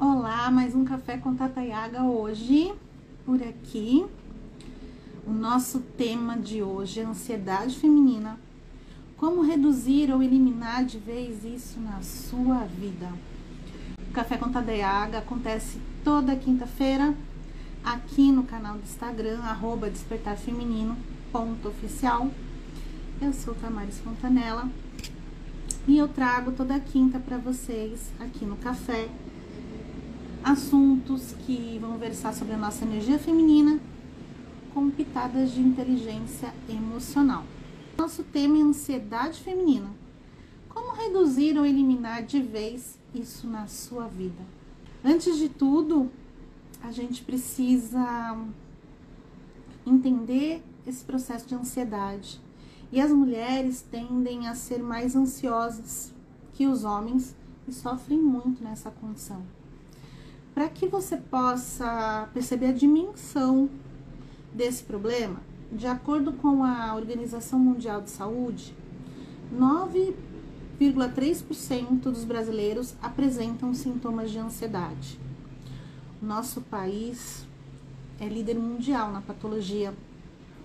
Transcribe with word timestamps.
Olá, 0.00 0.48
mais 0.48 0.76
um 0.76 0.84
café 0.84 1.16
com 1.16 1.34
Tata 1.34 1.60
Yaga 1.60 2.04
hoje 2.04 2.72
por 3.26 3.42
aqui. 3.42 4.06
O 5.26 5.32
nosso 5.32 5.80
tema 5.80 6.38
de 6.38 6.62
hoje 6.62 7.00
é 7.00 7.04
ansiedade 7.04 7.76
feminina. 7.76 8.38
Como 9.16 9.42
reduzir 9.42 10.12
ou 10.12 10.22
eliminar 10.22 10.84
de 10.84 10.98
vez 10.98 11.44
isso 11.44 11.80
na 11.80 12.00
sua 12.00 12.58
vida? 12.66 13.12
O 14.08 14.12
café 14.12 14.36
com 14.36 14.52
Tata 14.52 14.70
Yaga 14.70 15.18
acontece 15.18 15.80
toda 16.04 16.36
quinta-feira 16.36 17.12
aqui 17.82 18.30
no 18.30 18.44
canal 18.44 18.76
do 18.76 18.84
Instagram 18.84 19.40
despertarfeminino.oficial. 19.90 22.30
Eu 23.20 23.32
sou 23.32 23.52
Tamaris 23.52 23.98
Fontanella 23.98 24.70
e 25.88 25.98
eu 25.98 26.06
trago 26.06 26.52
toda 26.52 26.78
quinta 26.78 27.18
para 27.18 27.36
vocês 27.36 28.12
aqui 28.20 28.44
no 28.44 28.54
café 28.58 29.08
assuntos 30.48 31.34
que 31.44 31.78
vão 31.78 31.98
versar 31.98 32.32
sobre 32.32 32.54
a 32.54 32.56
nossa 32.56 32.82
energia 32.82 33.18
feminina 33.18 33.78
com 34.72 34.90
pitadas 34.90 35.52
de 35.52 35.60
inteligência 35.60 36.54
emocional. 36.66 37.44
Nosso 37.98 38.22
tema 38.22 38.56
é 38.56 38.62
ansiedade 38.62 39.40
feminina. 39.40 39.90
Como 40.70 40.96
reduzir 40.96 41.58
ou 41.58 41.66
eliminar 41.66 42.22
de 42.22 42.40
vez 42.40 42.98
isso 43.14 43.46
na 43.46 43.66
sua 43.66 44.06
vida? 44.06 44.42
Antes 45.04 45.36
de 45.36 45.50
tudo, 45.50 46.10
a 46.82 46.90
gente 46.92 47.22
precisa 47.22 48.38
entender 49.86 50.62
esse 50.86 51.04
processo 51.04 51.46
de 51.46 51.54
ansiedade 51.54 52.40
e 52.90 53.02
as 53.02 53.12
mulheres 53.12 53.82
tendem 53.82 54.48
a 54.48 54.54
ser 54.54 54.82
mais 54.82 55.14
ansiosas 55.14 56.14
que 56.54 56.66
os 56.66 56.84
homens 56.84 57.36
e 57.66 57.72
sofrem 57.72 58.18
muito 58.18 58.64
nessa 58.64 58.90
condição. 58.90 59.57
Para 60.58 60.68
que 60.68 60.88
você 60.88 61.16
possa 61.16 62.28
perceber 62.34 62.66
a 62.66 62.72
dimensão 62.72 63.70
desse 64.52 64.82
problema, 64.82 65.40
de 65.70 65.86
acordo 65.86 66.32
com 66.32 66.64
a 66.64 66.96
Organização 66.96 67.60
Mundial 67.60 68.02
de 68.02 68.10
Saúde, 68.10 68.74
9,3% 69.56 72.00
dos 72.00 72.24
brasileiros 72.24 72.96
apresentam 73.00 73.72
sintomas 73.72 74.32
de 74.32 74.40
ansiedade. 74.40 75.20
Nosso 76.20 76.60
país 76.62 77.46
é 78.18 78.26
líder 78.26 78.56
mundial 78.56 79.12
na 79.12 79.20
patologia 79.20 79.94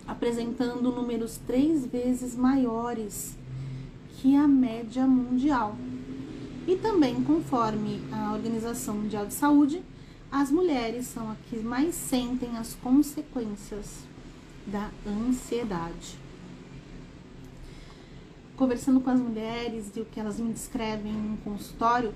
apresentando 0.08 0.92
números 0.92 1.40
três 1.46 1.86
vezes 1.86 2.36
maiores 2.36 3.38
que 4.18 4.36
a 4.36 4.48
média 4.48 5.06
mundial. 5.06 5.76
E 6.66 6.76
também, 6.78 7.22
conforme 7.24 8.02
a 8.12 8.34
Organização 8.34 8.96
Mundial 8.96 9.26
de 9.26 9.34
Saúde, 9.34 9.84
as 10.32 10.50
mulheres 10.50 11.08
são 11.08 11.30
as 11.30 11.38
que 11.50 11.60
mais 11.60 11.94
sentem 11.94 12.58
as 12.58 12.74
consequências 12.76 14.04
da 14.66 14.90
ansiedade. 15.06 16.18
Conversando 18.56 19.02
com 19.02 19.10
as 19.10 19.20
mulheres 19.20 19.92
e 19.96 20.00
o 20.00 20.06
que 20.06 20.20
elas 20.20 20.40
me 20.40 20.54
descrevem 20.54 21.12
no 21.12 21.38
consultório, 21.38 22.14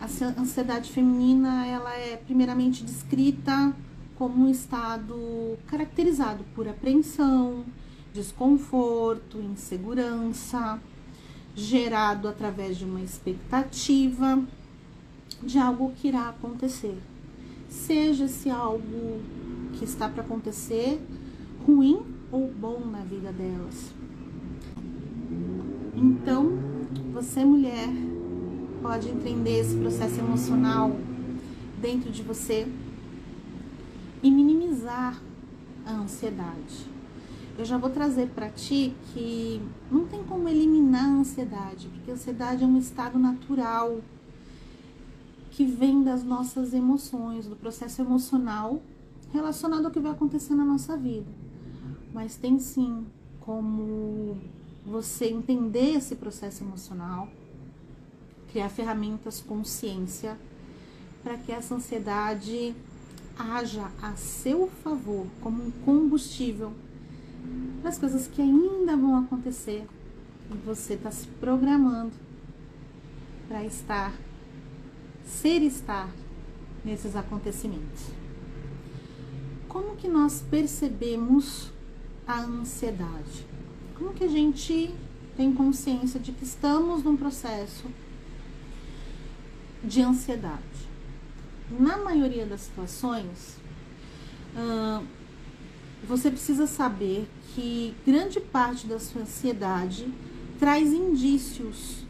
a 0.00 0.40
ansiedade 0.40 0.90
feminina 0.90 1.66
ela 1.66 1.92
é 1.94 2.16
primeiramente 2.16 2.84
descrita 2.84 3.74
como 4.16 4.46
um 4.46 4.50
estado 4.50 5.56
caracterizado 5.68 6.44
por 6.54 6.66
apreensão, 6.66 7.64
desconforto, 8.12 9.38
insegurança, 9.38 10.80
gerado 11.58 12.28
através 12.28 12.76
de 12.76 12.84
uma 12.84 13.00
expectativa 13.00 14.40
de 15.42 15.58
algo 15.58 15.92
que 15.96 16.08
irá 16.08 16.28
acontecer. 16.28 16.96
Seja 17.68 18.26
esse 18.26 18.48
algo 18.48 19.20
que 19.74 19.84
está 19.84 20.08
para 20.08 20.22
acontecer 20.22 21.00
ruim 21.66 22.00
ou 22.30 22.48
bom 22.48 22.80
na 22.86 23.00
vida 23.00 23.32
delas. 23.32 23.92
Então, 25.96 26.58
você 27.12 27.44
mulher 27.44 27.88
pode 28.80 29.08
entender 29.08 29.58
esse 29.58 29.76
processo 29.76 30.20
emocional 30.20 30.96
dentro 31.80 32.10
de 32.10 32.22
você 32.22 32.68
e 34.22 34.30
minimizar 34.30 35.20
a 35.84 35.92
ansiedade. 35.92 36.97
Eu 37.58 37.64
já 37.64 37.76
vou 37.76 37.90
trazer 37.90 38.28
para 38.28 38.48
ti 38.50 38.94
que 39.12 39.60
não 39.90 40.06
tem 40.06 40.22
como 40.22 40.48
eliminar 40.48 41.06
a 41.06 41.18
ansiedade, 41.18 41.88
porque 41.88 42.12
a 42.12 42.14
ansiedade 42.14 42.62
é 42.62 42.66
um 42.66 42.78
estado 42.78 43.18
natural 43.18 43.98
que 45.50 45.64
vem 45.64 46.04
das 46.04 46.22
nossas 46.22 46.72
emoções, 46.72 47.46
do 47.48 47.56
processo 47.56 48.00
emocional 48.00 48.80
relacionado 49.32 49.86
ao 49.86 49.90
que 49.90 49.98
vai 49.98 50.12
acontecer 50.12 50.54
na 50.54 50.64
nossa 50.64 50.96
vida. 50.96 51.26
Mas 52.14 52.36
tem 52.36 52.60
sim 52.60 53.04
como 53.40 54.36
você 54.86 55.26
entender 55.26 55.96
esse 55.96 56.14
processo 56.14 56.62
emocional, 56.62 57.28
criar 58.52 58.68
ferramentas 58.68 59.40
consciência 59.40 60.38
para 61.24 61.36
que 61.36 61.50
essa 61.50 61.74
ansiedade 61.74 62.72
haja 63.36 63.90
a 64.00 64.14
seu 64.14 64.68
favor 64.68 65.26
como 65.40 65.60
um 65.60 65.72
combustível 65.84 66.72
as 67.84 67.98
coisas 67.98 68.26
que 68.26 68.42
ainda 68.42 68.96
vão 68.96 69.16
acontecer 69.18 69.86
e 70.50 70.54
você 70.66 70.94
está 70.94 71.10
se 71.10 71.26
programando 71.26 72.12
para 73.48 73.64
estar, 73.64 74.12
ser 75.24 75.62
estar 75.62 76.10
nesses 76.84 77.16
acontecimentos. 77.16 78.06
Como 79.68 79.96
que 79.96 80.08
nós 80.08 80.44
percebemos 80.50 81.70
a 82.26 82.40
ansiedade? 82.40 83.46
Como 83.96 84.12
que 84.12 84.24
a 84.24 84.28
gente 84.28 84.94
tem 85.36 85.52
consciência 85.54 86.18
de 86.18 86.32
que 86.32 86.44
estamos 86.44 87.02
num 87.02 87.16
processo 87.16 87.86
de 89.84 90.02
ansiedade? 90.02 90.88
na 91.70 91.98
maioria 91.98 92.46
das 92.46 92.62
situações, 92.62 93.56
você 96.06 96.30
precisa 96.30 96.66
saber 96.66 97.28
que 97.58 97.92
grande 98.06 98.38
parte 98.38 98.86
da 98.86 99.00
sua 99.00 99.22
ansiedade 99.22 100.08
traz 100.60 100.92
indícios 100.92 102.04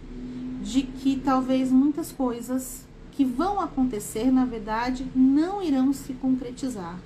de 0.63 0.83
que 0.83 1.17
talvez 1.17 1.73
muitas 1.73 2.13
coisas 2.13 2.85
que 3.13 3.25
vão 3.25 3.59
acontecer, 3.59 4.31
na 4.31 4.45
verdade, 4.45 5.07
não 5.17 5.63
irão 5.63 5.91
se 5.95 6.13
concretizar. 6.13 7.01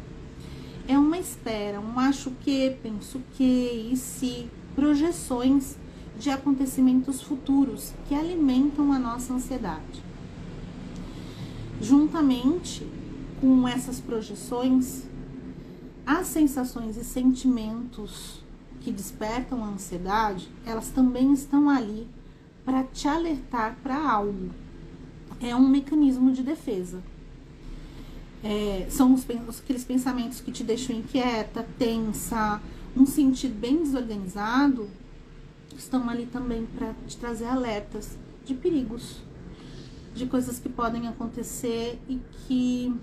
É 0.89 0.99
uma 0.99 1.19
espera, 1.19 1.81
um 1.81 1.97
acho 2.01 2.33
que, 2.43 2.77
penso 2.83 3.23
que 3.37 3.91
e 3.93 3.97
se, 3.97 4.51
projeções 4.75 5.77
de 6.19 6.29
acontecimentos 6.29 7.23
futuros 7.23 7.93
que 8.09 8.15
alimentam 8.15 8.93
a 8.93 8.99
nossa 8.99 9.33
ansiedade. 9.33 10.03
Juntamente 11.81 12.85
com 13.41 13.69
essas 13.69 14.01
projeções, 14.01 15.05
as 16.13 16.27
sensações 16.27 16.97
e 16.97 17.05
sentimentos 17.05 18.43
que 18.81 18.93
despertam 18.93 19.65
a 19.65 19.69
ansiedade, 19.69 20.49
elas 20.67 20.89
também 20.89 21.33
estão 21.33 21.71
ali 21.71 22.07
para 22.65 22.85
te 22.85 23.09
alertar 23.09 23.77
para 23.83 23.97
algo. 23.97 24.51
É 25.41 25.57
um 25.57 25.67
mecanismo 25.67 26.31
de 26.33 26.43
defesa. 26.43 27.03
É, 28.45 28.87
são 28.91 29.15
os, 29.15 29.25
aqueles 29.61 29.85
pensamentos 29.85 30.41
que 30.41 30.53
te 30.53 30.63
deixam 30.63 30.97
inquieta, 30.97 31.67
tensa, 31.79 32.61
um 32.97 33.07
sentido 33.07 33.59
bem 33.59 33.83
desorganizado, 33.83 34.91
estão 35.77 36.11
ali 36.11 36.27
também 36.27 36.67
para 36.77 36.93
te 37.07 37.17
trazer 37.17 37.47
alertas 37.47 38.19
de 38.45 38.55
perigos 38.55 39.23
de 40.15 40.27
coisas 40.27 40.59
que 40.59 40.69
podem 40.69 41.09
acontecer 41.09 41.99
e 42.07 42.21
que 42.47 42.95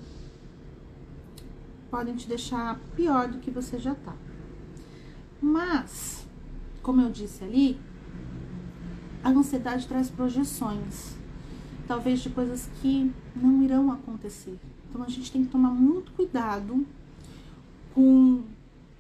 podem 1.90 2.16
te 2.16 2.28
deixar 2.28 2.80
pior 2.96 3.28
do 3.28 3.40
que 3.40 3.52
você 3.52 3.78
já 3.78 3.96
tá. 3.96 4.14
Mas, 5.42 6.28
como 6.82 7.02
eu 7.02 7.10
disse 7.10 7.44
ali, 7.44 7.80
a 9.24 9.30
ansiedade 9.30 9.88
traz 9.88 10.10
projeções, 10.10 11.16
talvez 11.88 12.20
de 12.20 12.30
coisas 12.30 12.70
que 12.82 13.12
não 13.36 13.64
irão 13.64 13.92
acontecer. 13.92 14.58
Então 14.90 15.04
a 15.04 15.10
gente 15.10 15.32
tem 15.32 15.44
que 15.44 15.52
tomar 15.52 15.72
muito 15.72 16.12
cuidado 16.14 16.86
com 17.94 18.44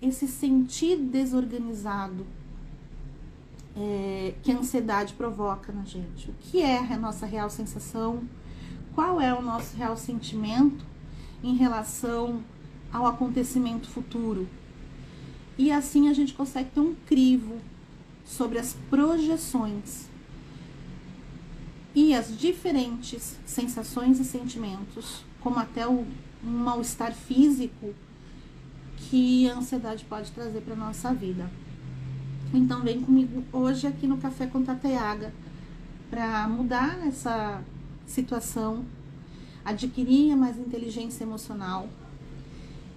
esse 0.02 0.28
sentir 0.28 0.98
desorganizado 0.98 2.26
é, 3.76 4.34
que 4.44 4.52
a 4.52 4.58
ansiedade 4.58 5.14
provoca 5.14 5.72
na 5.72 5.84
gente. 5.84 6.30
O 6.30 6.34
que 6.40 6.62
é 6.62 6.78
a 6.78 6.98
nossa 6.98 7.26
real 7.26 7.50
sensação? 7.50 8.24
Qual 8.94 9.20
é 9.20 9.34
o 9.34 9.42
nosso 9.42 9.76
real 9.76 9.96
sentimento 9.96 10.86
em 11.44 11.56
relação 11.56 12.44
ao 12.92 13.06
acontecimento 13.06 13.90
futuro? 13.90 14.48
E 15.58 15.72
assim 15.72 16.10
a 16.10 16.14
gente 16.14 16.34
consegue 16.34 16.70
ter 16.72 16.80
um 16.80 16.96
crivo 17.06 17.58
sobre 18.26 18.60
as 18.60 18.74
projeções. 18.90 20.08
e 21.96 22.14
as 22.14 22.38
diferentes 22.38 23.38
sensações 23.46 24.20
e 24.20 24.24
sentimentos, 24.24 25.26
como 25.42 25.60
até 25.60 25.88
o 25.88 26.06
um 26.44 26.50
mal-estar 26.50 27.12
físico 27.14 27.94
que 28.96 29.50
a 29.50 29.58
ansiedade 29.58 30.06
pode 30.06 30.32
trazer 30.32 30.62
para 30.62 30.76
nossa 30.76 31.14
vida. 31.14 31.50
Então 32.54 32.82
vem 32.82 33.02
comigo 33.02 33.44
hoje 33.52 33.88
aqui 33.88 34.08
no 34.08 34.18
Café 34.18 34.48
com 34.48 34.64
Tateaga 34.64 35.34
para 36.10 36.48
mudar 36.48 37.06
essa 37.08 37.62
situação, 38.06 38.86
adquirir 39.64 40.36
mais 40.36 40.58
inteligência 40.58 41.24
emocional. 41.24 41.88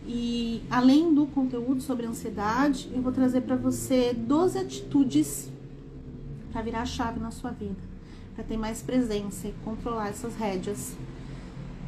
E 0.06 0.62
além 0.68 1.14
do 1.14 1.26
conteúdo 1.26 1.80
sobre 1.80 2.06
ansiedade, 2.06 2.90
eu 2.92 3.00
vou 3.00 3.12
trazer 3.12 3.42
para 3.42 3.56
você 3.56 4.12
12 4.12 4.58
atitudes 4.58 5.50
para 6.50 6.62
virar 6.62 6.82
a 6.82 6.86
chave 6.86 7.20
na 7.20 7.30
sua 7.30 7.50
vida, 7.50 7.80
para 8.34 8.44
ter 8.44 8.56
mais 8.56 8.82
presença 8.82 9.48
e 9.48 9.54
controlar 9.64 10.08
essas 10.08 10.34
rédeas 10.34 10.96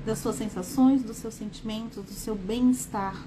das 0.06 0.18
suas 0.18 0.36
sensações, 0.36 1.02
dos 1.02 1.16
seus 1.16 1.34
sentimentos, 1.34 2.02
do 2.04 2.12
seu 2.12 2.34
bem-estar. 2.34 3.26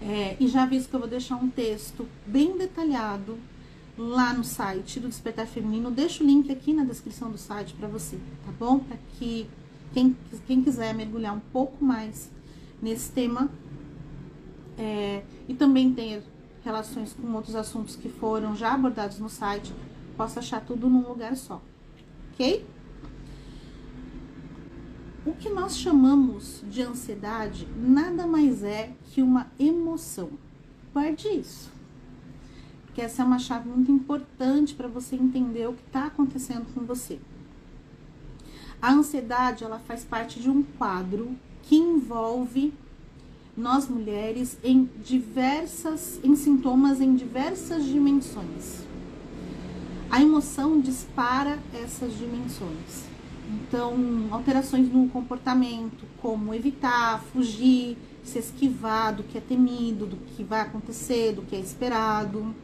É, 0.00 0.36
e 0.40 0.48
já 0.48 0.64
aviso 0.64 0.88
que 0.88 0.94
eu 0.94 1.00
vou 1.00 1.08
deixar 1.08 1.36
um 1.36 1.48
texto 1.48 2.08
bem 2.26 2.56
detalhado 2.56 3.38
lá 3.96 4.32
no 4.32 4.44
site 4.44 4.98
do 4.98 5.08
Despertar 5.08 5.46
Feminino. 5.46 5.90
Deixo 5.90 6.24
o 6.24 6.26
link 6.26 6.50
aqui 6.50 6.72
na 6.72 6.84
descrição 6.84 7.30
do 7.30 7.38
site 7.38 7.74
para 7.74 7.88
você, 7.88 8.16
tá 8.44 8.52
bom? 8.58 8.78
Para 8.80 8.96
que 9.18 9.46
quem, 9.92 10.16
quem 10.46 10.62
quiser 10.62 10.94
mergulhar 10.94 11.34
um 11.34 11.40
pouco 11.52 11.84
mais 11.84 12.30
nesse 12.80 13.12
tema 13.12 13.50
é, 14.78 15.22
e 15.48 15.54
também 15.54 15.92
ter 15.92 16.22
relações 16.64 17.12
com 17.12 17.32
outros 17.34 17.54
assuntos 17.54 17.96
que 17.96 18.08
foram 18.08 18.54
já 18.54 18.72
abordados 18.72 19.18
no 19.18 19.28
site, 19.28 19.72
possa 20.16 20.40
achar 20.40 20.60
tudo 20.60 20.88
num 20.88 21.06
lugar 21.08 21.36
só, 21.36 21.60
ok? 22.32 22.64
O 25.24 25.32
que 25.32 25.48
nós 25.48 25.78
chamamos 25.78 26.62
de 26.68 26.82
ansiedade 26.82 27.68
nada 27.76 28.26
mais 28.26 28.64
é 28.64 28.92
que 29.06 29.22
uma 29.22 29.46
emoção. 29.58 30.30
Guarde 30.92 31.28
isso. 31.28 31.70
Porque 32.84 33.00
essa 33.00 33.22
é 33.22 33.24
uma 33.24 33.38
chave 33.38 33.68
muito 33.68 33.90
importante 33.90 34.74
para 34.74 34.88
você 34.88 35.14
entender 35.14 35.68
o 35.68 35.74
que 35.74 35.86
está 35.86 36.06
acontecendo 36.06 36.66
com 36.74 36.84
você. 36.84 37.20
A 38.80 38.92
ansiedade, 38.92 39.62
ela 39.62 39.78
faz 39.78 40.04
parte 40.04 40.40
de 40.40 40.50
um 40.50 40.62
quadro 40.62 41.36
que 41.62 41.76
envolve 41.76 42.74
nós 43.56 43.88
mulheres 43.88 44.56
em 44.64 44.88
diversas, 45.04 46.18
em 46.24 46.34
sintomas 46.34 47.00
em 47.00 47.14
diversas 47.14 47.84
dimensões. 47.84 48.82
A 50.10 50.20
emoção 50.20 50.80
dispara 50.80 51.58
essas 51.72 52.16
dimensões. 52.16 53.04
Então, 53.48 53.94
alterações 54.30 54.88
no 54.90 55.08
comportamento, 55.08 56.04
como 56.20 56.54
evitar, 56.54 57.22
fugir, 57.32 57.98
se 58.22 58.38
esquivar 58.38 59.14
do 59.14 59.22
que 59.22 59.36
é 59.36 59.40
temido, 59.40 60.06
do 60.06 60.16
que 60.16 60.42
vai 60.42 60.60
acontecer, 60.60 61.32
do 61.32 61.42
que 61.42 61.56
é 61.56 61.60
esperado. 61.60 62.54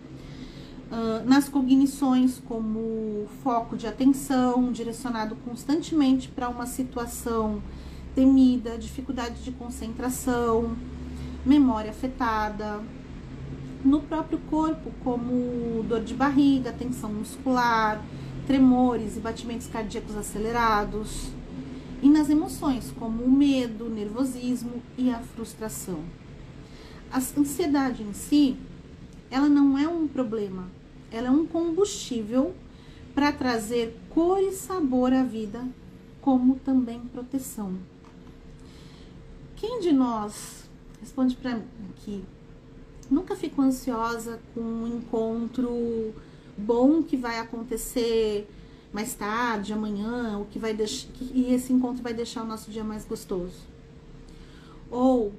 Uh, 0.90 1.22
nas 1.26 1.50
cognições, 1.50 2.40
como 2.48 3.26
foco 3.42 3.76
de 3.76 3.86
atenção 3.86 4.72
direcionado 4.72 5.36
constantemente 5.44 6.28
para 6.28 6.48
uma 6.48 6.64
situação 6.64 7.62
temida, 8.18 8.76
dificuldade 8.76 9.44
de 9.44 9.52
concentração, 9.52 10.76
memória 11.46 11.92
afetada. 11.92 12.80
No 13.84 14.00
próprio 14.00 14.40
corpo, 14.50 14.90
como 15.04 15.84
dor 15.84 16.02
de 16.02 16.14
barriga, 16.14 16.72
tensão 16.72 17.12
muscular, 17.12 18.04
tremores 18.44 19.16
e 19.16 19.20
batimentos 19.20 19.68
cardíacos 19.68 20.16
acelerados, 20.16 21.28
e 22.02 22.08
nas 22.08 22.28
emoções, 22.28 22.92
como 22.98 23.22
o 23.22 23.30
medo, 23.30 23.86
o 23.86 23.88
nervosismo 23.88 24.82
e 24.96 25.12
a 25.12 25.20
frustração. 25.20 26.00
A 27.12 27.18
ansiedade 27.18 28.02
em 28.02 28.12
si, 28.12 28.56
ela 29.30 29.48
não 29.48 29.78
é 29.78 29.86
um 29.86 30.08
problema, 30.08 30.64
ela 31.12 31.28
é 31.28 31.30
um 31.30 31.46
combustível 31.46 32.52
para 33.14 33.30
trazer 33.30 33.96
cor 34.10 34.40
e 34.40 34.50
sabor 34.50 35.12
à 35.12 35.22
vida, 35.22 35.64
como 36.20 36.56
também 36.56 36.98
proteção. 37.12 37.74
Quem 39.58 39.80
de 39.80 39.92
nós, 39.92 40.68
responde 41.00 41.34
para 41.34 41.56
mim 41.56 41.64
aqui, 41.90 42.24
nunca 43.10 43.34
ficou 43.34 43.64
ansiosa 43.64 44.38
com 44.54 44.60
um 44.60 44.86
encontro 44.86 46.14
bom 46.56 47.02
que 47.02 47.16
vai 47.16 47.40
acontecer 47.40 48.48
mais 48.92 49.14
tarde, 49.14 49.72
amanhã, 49.72 50.38
o 50.38 50.44
que 50.44 50.60
vai 50.60 50.72
deixar, 50.72 51.08
e 51.20 51.52
esse 51.52 51.72
encontro 51.72 52.04
vai 52.04 52.14
deixar 52.14 52.44
o 52.44 52.46
nosso 52.46 52.70
dia 52.70 52.84
mais 52.84 53.04
gostoso. 53.04 53.66
Ou 54.92 55.32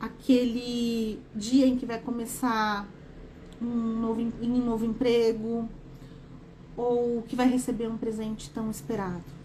aquele 0.00 1.20
dia 1.32 1.64
em 1.64 1.76
que 1.76 1.86
vai 1.86 2.00
começar 2.00 2.88
um 3.62 4.00
novo, 4.00 4.20
um 4.42 4.64
novo 4.64 4.84
emprego, 4.84 5.68
ou 6.76 7.22
que 7.22 7.36
vai 7.36 7.48
receber 7.48 7.88
um 7.88 7.96
presente 7.96 8.50
tão 8.50 8.68
esperado. 8.68 9.37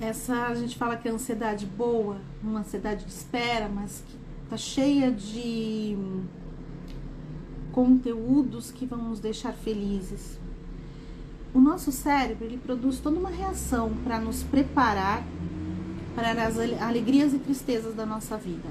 Essa 0.00 0.46
a 0.46 0.54
gente 0.54 0.78
fala 0.78 0.96
que 0.96 1.06
é 1.06 1.10
ansiedade 1.10 1.66
boa, 1.66 2.16
uma 2.42 2.60
ansiedade 2.60 3.04
de 3.04 3.10
espera, 3.10 3.68
mas 3.68 4.02
que 4.06 4.16
tá 4.48 4.56
cheia 4.56 5.12
de 5.12 5.94
conteúdos 7.70 8.70
que 8.70 8.86
vão 8.86 9.10
nos 9.10 9.20
deixar 9.20 9.52
felizes. 9.52 10.38
O 11.52 11.60
nosso 11.60 11.92
cérebro 11.92 12.46
ele 12.46 12.56
produz 12.56 12.98
toda 12.98 13.18
uma 13.18 13.28
reação 13.28 13.92
para 14.02 14.18
nos 14.18 14.42
preparar 14.42 15.22
para 16.14 16.46
as 16.46 16.56
alegrias 16.58 17.34
e 17.34 17.38
tristezas 17.38 17.94
da 17.94 18.06
nossa 18.06 18.38
vida. 18.38 18.68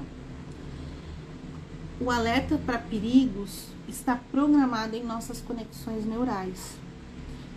O 2.00 2.10
alerta 2.10 2.58
para 2.66 2.78
perigos 2.78 3.68
está 3.86 4.16
programado 4.16 4.96
em 4.96 5.04
nossas 5.04 5.40
conexões 5.40 6.04
neurais 6.04 6.76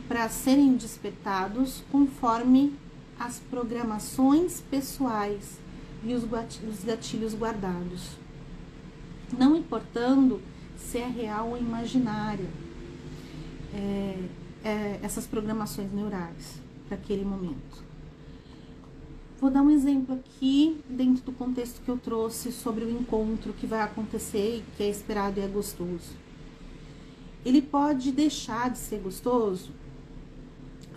para 0.07 0.29
serem 0.29 0.75
despertados 0.75 1.83
conforme 1.91 2.77
as 3.19 3.39
programações 3.39 4.61
pessoais 4.69 5.57
e 6.03 6.13
os 6.13 6.25
gatilhos 6.83 7.33
guardados, 7.33 8.17
não 9.37 9.55
importando 9.55 10.41
se 10.77 10.97
é 10.97 11.07
real 11.07 11.49
ou 11.49 11.57
imaginária 11.57 12.49
é, 13.73 14.17
é, 14.63 14.99
essas 15.01 15.25
programações 15.25 15.91
neurais 15.91 16.59
para 16.87 16.97
aquele 16.97 17.23
momento. 17.23 17.83
Vou 19.39 19.49
dar 19.49 19.61
um 19.61 19.69
exemplo 19.69 20.15
aqui 20.15 20.81
dentro 20.87 21.23
do 21.23 21.31
contexto 21.31 21.81
que 21.81 21.89
eu 21.89 21.97
trouxe 21.97 22.51
sobre 22.51 22.85
o 22.85 22.89
encontro 22.89 23.51
que 23.53 23.67
vai 23.67 23.81
acontecer 23.81 24.57
e 24.57 24.63
que 24.77 24.83
é 24.83 24.89
esperado 24.89 25.39
e 25.39 25.43
é 25.43 25.47
gostoso. 25.47 26.15
Ele 27.45 27.61
pode 27.61 28.11
deixar 28.11 28.69
de 28.69 28.77
ser 28.77 28.99
gostoso 28.99 29.71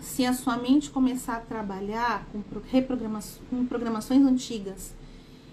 se 0.07 0.25
a 0.25 0.33
sua 0.33 0.55
mente 0.55 0.89
começar 0.89 1.35
a 1.35 1.41
trabalhar 1.41 2.25
com, 2.31 2.41
reprogramações, 2.71 3.41
com 3.49 3.65
programações 3.65 4.25
antigas 4.25 4.95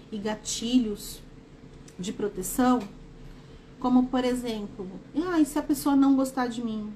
e 0.09 0.17
gatilhos 0.17 1.19
de 1.99 2.13
proteção, 2.13 2.79
como 3.79 4.07
por 4.07 4.23
exemplo, 4.23 4.89
ah, 5.27 5.39
e 5.41 5.45
se 5.45 5.59
a 5.59 5.61
pessoa 5.61 5.93
não 5.93 6.15
gostar 6.15 6.47
de 6.47 6.63
mim? 6.63 6.91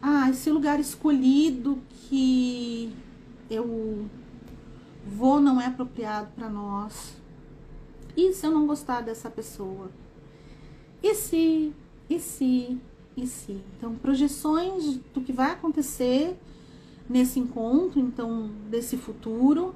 Ah, 0.00 0.30
esse 0.30 0.48
lugar 0.48 0.78
escolhido 0.78 1.82
que 1.90 2.94
eu 3.50 4.08
vou 5.04 5.40
não 5.40 5.60
é 5.60 5.66
apropriado 5.66 6.28
para 6.36 6.48
nós. 6.48 7.16
E 8.16 8.32
se 8.32 8.46
eu 8.46 8.52
não 8.52 8.64
gostar 8.64 9.00
dessa 9.00 9.28
pessoa? 9.28 9.90
E 11.02 11.14
se, 11.16 11.72
e 12.08 12.20
se, 12.20 12.78
e 13.16 13.26
se? 13.26 13.60
Então, 13.76 13.94
projeções 13.94 14.98
do 15.12 15.20
que 15.20 15.32
vai 15.32 15.52
acontecer 15.52 16.36
nesse 17.08 17.38
encontro, 17.38 18.00
então, 18.00 18.50
desse 18.70 18.96
futuro, 18.96 19.74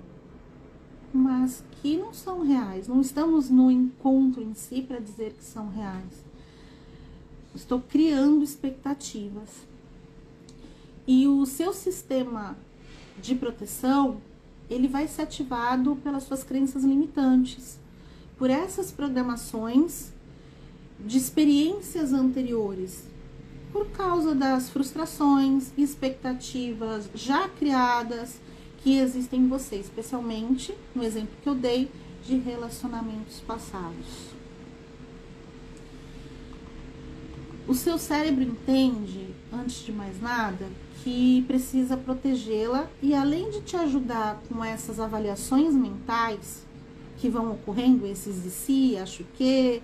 mas 1.12 1.64
que 1.80 1.96
não 1.96 2.12
são 2.12 2.42
reais. 2.42 2.88
Não 2.88 3.00
estamos 3.00 3.48
no 3.50 3.70
encontro 3.70 4.42
em 4.42 4.54
si 4.54 4.82
para 4.82 4.98
dizer 4.98 5.32
que 5.32 5.44
são 5.44 5.68
reais. 5.68 6.24
Estou 7.54 7.80
criando 7.80 8.42
expectativas. 8.42 9.48
E 11.06 11.26
o 11.26 11.46
seu 11.46 11.72
sistema 11.72 12.56
de 13.20 13.34
proteção, 13.34 14.18
ele 14.68 14.86
vai 14.86 15.08
ser 15.08 15.22
ativado 15.22 15.96
pelas 15.96 16.24
suas 16.24 16.44
crenças 16.44 16.84
limitantes, 16.84 17.78
por 18.36 18.50
essas 18.50 18.90
programações 18.92 20.12
de 21.04 21.16
experiências 21.16 22.12
anteriores, 22.12 23.04
por 23.72 23.86
causa 23.90 24.34
das 24.34 24.70
frustrações, 24.70 25.72
expectativas 25.76 27.08
já 27.14 27.48
criadas 27.48 28.40
que 28.82 28.98
existem 28.98 29.40
em 29.40 29.48
você, 29.48 29.76
especialmente 29.76 30.74
no 30.94 31.02
exemplo 31.02 31.36
que 31.42 31.48
eu 31.48 31.54
dei 31.54 31.90
de 32.24 32.36
relacionamentos 32.36 33.40
passados. 33.40 34.38
O 37.66 37.74
seu 37.74 37.98
cérebro 37.98 38.42
entende, 38.42 39.28
antes 39.52 39.84
de 39.84 39.92
mais 39.92 40.20
nada, 40.22 40.66
que 41.04 41.44
precisa 41.46 41.98
protegê-la 41.98 42.88
e 43.02 43.14
além 43.14 43.50
de 43.50 43.60
te 43.60 43.76
ajudar 43.76 44.40
com 44.48 44.64
essas 44.64 44.98
avaliações 44.98 45.74
mentais 45.74 46.66
que 47.18 47.28
vão 47.28 47.52
ocorrendo, 47.52 48.06
esses 48.06 48.42
de 48.42 48.50
si, 48.50 48.96
acho 48.96 49.24
que, 49.36 49.82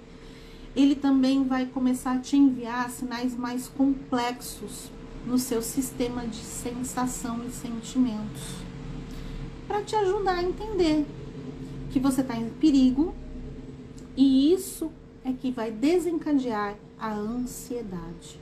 ele 0.74 0.94
também 0.94 1.44
vai 1.44 1.66
começar 1.66 2.12
a 2.12 2.18
te 2.18 2.36
enviar 2.36 2.90
sinais 2.90 3.36
mais 3.36 3.68
complexos 3.68 4.90
no 5.26 5.38
seu 5.38 5.62
sistema 5.62 6.26
de 6.26 6.36
sensação 6.36 7.44
e 7.46 7.50
sentimentos 7.50 8.64
para 9.66 9.82
te 9.82 9.96
ajudar 9.96 10.38
a 10.38 10.42
entender 10.42 11.06
que 11.90 11.98
você 11.98 12.20
está 12.20 12.36
em 12.36 12.50
perigo 12.50 13.14
e 14.16 14.52
isso 14.52 14.90
é 15.24 15.32
que 15.32 15.50
vai 15.50 15.70
desencadear 15.70 16.76
a 16.98 17.12
ansiedade. 17.12 18.38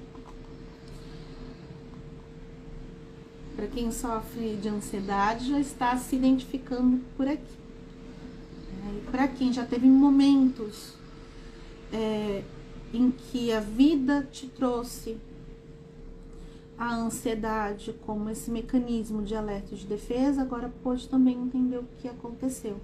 Para 3.55 3.67
quem 3.69 3.93
sofre 3.93 4.57
de 4.57 4.69
ansiedade, 4.69 5.51
já 5.51 5.61
está 5.61 5.97
se 5.97 6.17
identificando 6.17 7.01
por 7.17 7.29
aqui. 7.29 7.57
É, 8.85 9.11
Para 9.11 9.29
quem 9.29 9.53
já 9.53 9.65
teve 9.65 9.87
momentos 9.87 10.95
é, 11.93 12.43
em 12.93 13.11
que 13.11 13.53
a 13.53 13.61
vida 13.61 14.27
te 14.31 14.47
trouxe 14.47 15.17
a 16.79 16.95
ansiedade 16.97 17.95
como 18.05 18.29
esse 18.29 18.51
mecanismo 18.51 19.23
de 19.23 19.35
alerta 19.35 19.77
de 19.77 19.87
defesa, 19.87 20.43
agora 20.43 20.73
pode 20.83 21.09
também 21.09 21.37
entender 21.37 21.79
o 21.79 21.87
que 21.99 22.09
aconteceu. 22.09 22.77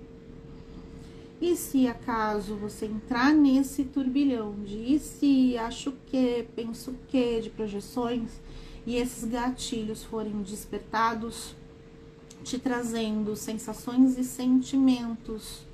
E 1.40 1.54
se 1.54 1.86
acaso 1.86 2.56
você 2.56 2.86
entrar 2.86 3.32
nesse 3.32 3.84
turbilhão 3.84 4.54
de 4.64 4.94
e 4.94 4.98
se, 4.98 5.56
acho 5.56 5.92
que, 6.06 6.46
penso 6.54 6.94
que, 7.08 7.40
de 7.40 7.50
projeções, 7.50 8.40
e 8.84 8.96
esses 8.96 9.24
gatilhos 9.24 10.02
forem 10.02 10.42
despertados, 10.42 11.54
te 12.42 12.58
trazendo 12.58 13.36
sensações 13.36 14.18
e 14.18 14.24
sentimentos, 14.24 15.66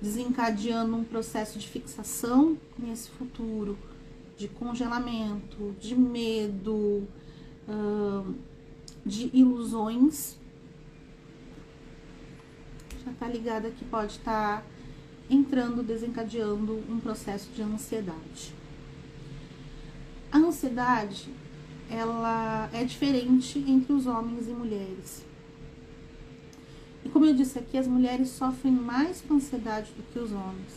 desencadeando 0.00 0.96
um 0.96 1.04
processo 1.04 1.58
de 1.58 1.66
fixação 1.68 2.58
nesse 2.78 3.10
futuro, 3.10 3.78
de 4.36 4.48
congelamento, 4.48 5.74
de 5.80 5.96
medo, 5.96 7.06
de 9.04 9.30
ilusões 9.32 10.36
já 13.06 13.12
tá 13.12 13.28
ligada 13.28 13.70
que 13.70 13.84
pode 13.84 14.12
estar 14.12 14.58
tá 14.58 14.66
entrando, 15.30 15.82
desencadeando 15.82 16.82
um 16.88 16.98
processo 16.98 17.50
de 17.52 17.62
ansiedade. 17.62 18.52
A 20.30 20.38
ansiedade, 20.38 21.32
ela 21.88 22.68
é 22.72 22.84
diferente 22.84 23.58
entre 23.66 23.92
os 23.92 24.06
homens 24.06 24.48
e 24.48 24.50
mulheres. 24.50 25.24
E 27.06 27.08
como 27.08 27.24
eu 27.24 27.32
disse 27.32 27.56
aqui, 27.56 27.78
as 27.78 27.86
mulheres 27.86 28.30
sofrem 28.30 28.72
mais 28.72 29.20
com 29.20 29.34
ansiedade 29.34 29.92
do 29.92 30.02
que 30.12 30.18
os 30.18 30.32
homens. 30.32 30.72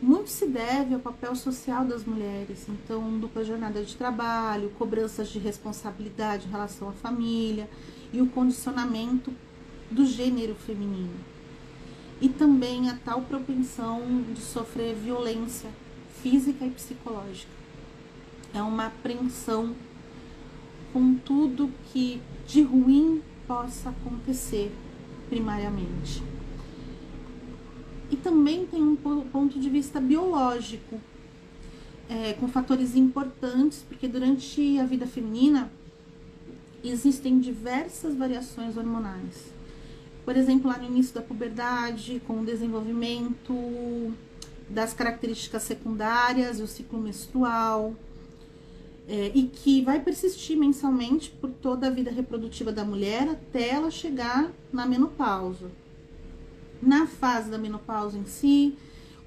Muito 0.00 0.30
se 0.30 0.46
deve 0.46 0.94
ao 0.94 1.00
papel 1.00 1.36
social 1.36 1.84
das 1.84 2.02
mulheres, 2.02 2.66
então 2.66 3.18
dupla 3.18 3.44
jornada 3.44 3.84
de 3.84 3.94
trabalho, 3.94 4.72
cobranças 4.78 5.28
de 5.28 5.38
responsabilidade 5.38 6.46
em 6.46 6.50
relação 6.50 6.88
à 6.88 6.92
família 6.92 7.68
e 8.10 8.22
o 8.22 8.26
condicionamento 8.26 9.30
do 9.90 10.06
gênero 10.06 10.54
feminino. 10.54 11.20
E 12.18 12.30
também 12.30 12.88
a 12.88 12.96
tal 12.96 13.20
propensão 13.20 14.24
de 14.32 14.40
sofrer 14.40 14.94
violência 14.94 15.68
física 16.22 16.64
e 16.64 16.70
psicológica. 16.70 17.52
É 18.54 18.62
uma 18.62 18.86
apreensão 18.86 19.74
com 20.90 21.14
tudo 21.16 21.70
que 21.92 22.18
de 22.46 22.62
ruim 22.62 23.20
possa 23.46 23.90
acontecer, 23.90 24.72
primariamente. 25.32 26.22
E 28.10 28.16
também 28.16 28.66
tem 28.66 28.82
um 28.82 28.94
ponto 28.94 29.58
de 29.58 29.70
vista 29.70 29.98
biológico, 29.98 31.00
é, 32.06 32.34
com 32.34 32.46
fatores 32.46 32.94
importantes, 32.94 33.82
porque 33.88 34.06
durante 34.06 34.78
a 34.78 34.84
vida 34.84 35.06
feminina 35.06 35.72
existem 36.84 37.40
diversas 37.40 38.14
variações 38.14 38.76
hormonais. 38.76 39.50
Por 40.22 40.36
exemplo, 40.36 40.70
lá 40.70 40.76
no 40.76 40.84
início 40.84 41.14
da 41.14 41.22
puberdade, 41.22 42.20
com 42.26 42.40
o 42.40 42.44
desenvolvimento 42.44 44.12
das 44.68 44.92
características 44.92 45.62
secundárias, 45.62 46.60
o 46.60 46.66
ciclo 46.66 47.00
menstrual, 47.00 47.94
é, 49.08 49.32
e 49.34 49.44
que 49.44 49.82
vai 49.82 50.00
persistir 50.00 50.56
mensalmente 50.56 51.30
por 51.30 51.50
toda 51.50 51.88
a 51.88 51.90
vida 51.90 52.10
reprodutiva 52.10 52.72
da 52.72 52.84
mulher 52.84 53.28
até 53.28 53.70
ela 53.70 53.90
chegar 53.90 54.50
na 54.72 54.86
menopausa. 54.86 55.70
Na 56.80 57.06
fase 57.06 57.50
da 57.50 57.58
menopausa 57.58 58.18
em 58.18 58.24
si, 58.26 58.76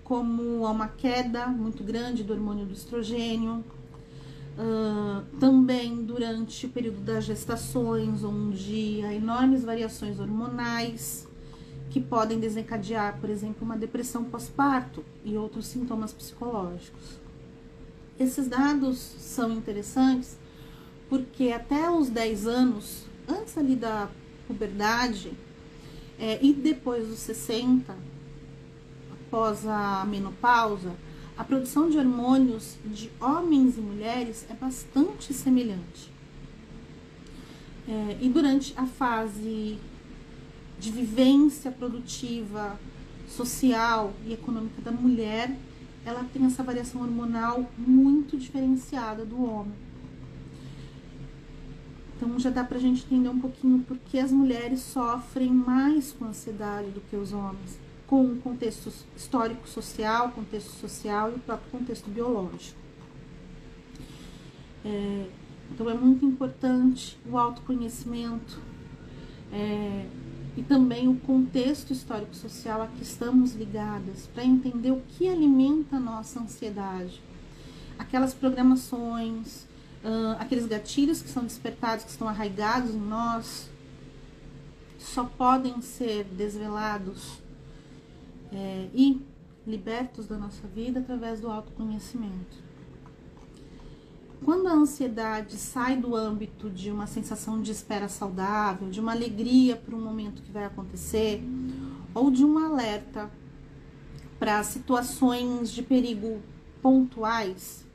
como 0.03 0.65
há 0.65 0.71
uma 0.71 0.87
queda 0.87 1.47
muito 1.47 1.83
grande 1.83 2.23
do 2.23 2.33
hormônio 2.33 2.65
do 2.65 2.73
estrogênio, 2.73 3.63
Uh, 4.57 5.21
também 5.37 6.05
durante 6.05 6.65
o 6.65 6.69
período 6.69 7.01
das 7.01 7.25
gestações, 7.25 8.23
onde 8.23 9.01
há 9.03 9.13
enormes 9.13 9.65
variações 9.65 10.17
hormonais 10.17 11.27
que 11.89 11.99
podem 11.99 12.39
desencadear, 12.39 13.19
por 13.19 13.29
exemplo, 13.29 13.57
uma 13.63 13.75
depressão 13.75 14.23
pós-parto 14.23 15.03
e 15.25 15.35
outros 15.35 15.65
sintomas 15.65 16.13
psicológicos. 16.13 17.19
Esses 18.19 18.47
dados 18.47 18.97
são 18.97 19.51
interessantes 19.51 20.37
porque 21.09 21.51
até 21.51 21.89
os 21.89 22.09
10 22.09 22.47
anos, 22.47 23.05
antes 23.27 23.57
ali 23.57 23.75
da 23.75 24.09
puberdade 24.47 25.33
é, 26.17 26.39
e 26.41 26.53
depois 26.53 27.07
dos 27.07 27.19
60, 27.19 27.95
após 29.11 29.67
a 29.67 30.05
menopausa, 30.05 30.93
a 31.37 31.43
produção 31.43 31.89
de 31.89 31.97
hormônios 31.97 32.75
de 32.85 33.11
homens 33.19 33.77
e 33.77 33.81
mulheres 33.81 34.45
é 34.49 34.53
bastante 34.53 35.33
semelhante. 35.33 36.09
É, 37.87 38.17
e 38.21 38.29
durante 38.29 38.73
a 38.77 38.85
fase 38.85 39.77
de 40.79 40.91
vivência 40.91 41.69
produtiva, 41.69 42.79
social 43.27 44.13
e 44.25 44.33
econômica 44.33 44.81
da 44.81 44.91
mulher, 44.91 45.55
ela 46.05 46.23
tem 46.31 46.45
essa 46.45 46.63
variação 46.63 47.01
hormonal 47.01 47.69
muito 47.77 48.37
diferenciada 48.37 49.25
do 49.25 49.43
homem. 49.43 49.73
Então 52.15 52.39
já 52.39 52.49
dá 52.49 52.63
pra 52.63 52.79
gente 52.79 53.03
entender 53.05 53.29
um 53.29 53.39
pouquinho 53.39 53.79
por 53.79 53.97
que 53.97 54.19
as 54.19 54.31
mulheres 54.31 54.79
sofrem 54.81 55.51
mais 55.51 56.13
com 56.13 56.25
ansiedade 56.25 56.91
do 56.91 57.01
que 57.01 57.15
os 57.15 57.33
homens 57.33 57.85
com 58.07 58.23
o 58.23 58.37
contexto 58.37 58.91
histórico 59.15 59.67
social, 59.67 60.29
contexto 60.29 60.69
social 60.79 61.31
e 61.31 61.35
o 61.35 61.39
próprio 61.39 61.71
contexto 61.71 62.09
biológico. 62.09 62.77
É, 64.83 65.25
então 65.71 65.89
é 65.89 65.95
muito 65.95 66.23
importante 66.25 67.17
o 67.25 67.37
autoconhecimento 67.37 68.59
é, 69.51 70.05
e 70.57 70.63
também 70.63 71.07
o 71.07 71.15
contexto 71.15 71.91
histórico 71.91 72.35
social 72.35 72.81
a 72.81 72.87
que 72.87 73.03
estamos 73.03 73.53
ligadas 73.53 74.27
para 74.33 74.43
entender 74.43 74.91
o 74.91 75.01
que 75.09 75.27
alimenta 75.27 75.97
a 75.97 75.99
nossa 75.99 76.39
ansiedade. 76.39 77.21
Aquelas 77.99 78.33
programações, 78.33 79.63
uh, 80.03 80.37
aqueles 80.39 80.65
gatilhos 80.65 81.21
que 81.21 81.29
são 81.29 81.43
despertados, 81.43 82.05
que 82.05 82.11
estão 82.11 82.27
arraigados 82.27 82.91
em 82.91 82.99
nós, 82.99 83.69
só 84.97 85.23
podem 85.23 85.81
ser 85.81 86.23
desvelados 86.23 87.39
é, 88.51 88.87
e 88.93 89.21
libertos 89.65 90.27
da 90.27 90.37
nossa 90.37 90.67
vida 90.67 90.99
através 90.99 91.39
do 91.39 91.49
autoconhecimento. 91.49 92.64
Quando 94.43 94.67
a 94.67 94.73
ansiedade 94.73 95.55
sai 95.55 95.95
do 95.97 96.15
âmbito 96.15 96.69
de 96.69 96.91
uma 96.91 97.07
sensação 97.07 97.61
de 97.61 97.71
espera 97.71 98.07
saudável, 98.07 98.89
de 98.89 98.99
uma 98.99 99.11
alegria 99.11 99.75
para 99.75 99.95
um 99.95 100.01
momento 100.01 100.41
que 100.41 100.51
vai 100.51 100.65
acontecer, 100.65 101.43
ou 102.13 102.29
de 102.29 102.43
um 102.43 102.57
alerta 102.57 103.29
para 104.37 104.63
situações 104.63 105.71
de 105.71 105.81
perigo 105.81 106.41
pontuais, 106.81 107.85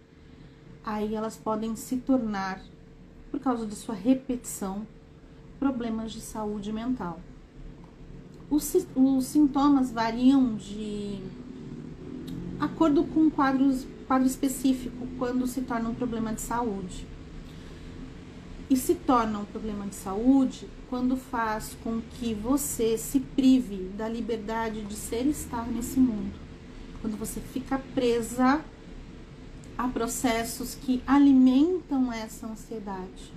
aí 0.84 1.14
elas 1.14 1.36
podem 1.36 1.76
se 1.76 1.98
tornar, 1.98 2.60
por 3.30 3.38
causa 3.38 3.66
de 3.66 3.74
sua 3.74 3.94
repetição, 3.94 4.86
problemas 5.58 6.10
de 6.12 6.20
saúde 6.20 6.72
mental. 6.72 7.20
Os, 8.50 8.74
os 8.96 9.24
sintomas 9.26 9.92
variam 9.92 10.56
de 10.56 11.20
acordo 12.58 13.04
com 13.04 13.30
quadros, 13.30 13.86
quadro 14.10 14.26
específico 14.26 15.06
quando 15.20 15.46
se 15.46 15.60
torna 15.60 15.88
um 15.88 15.94
problema 15.94 16.34
de 16.34 16.40
saúde. 16.40 17.06
E 18.68 18.76
se 18.76 18.96
torna 18.96 19.38
um 19.38 19.44
problema 19.44 19.86
de 19.86 19.94
saúde 19.94 20.68
quando 20.88 21.16
faz 21.16 21.76
com 21.84 22.00
que 22.18 22.34
você 22.34 22.98
se 22.98 23.20
prive 23.20 23.88
da 23.96 24.08
liberdade 24.08 24.82
de 24.82 24.94
ser 24.96 25.26
e 25.26 25.30
estar 25.30 25.64
nesse 25.68 26.00
mundo. 26.00 26.32
Quando 27.00 27.16
você 27.16 27.38
fica 27.38 27.78
presa 27.94 28.60
a 29.78 29.86
processos 29.86 30.74
que 30.74 31.00
alimentam 31.06 32.12
essa 32.12 32.48
ansiedade. 32.48 33.32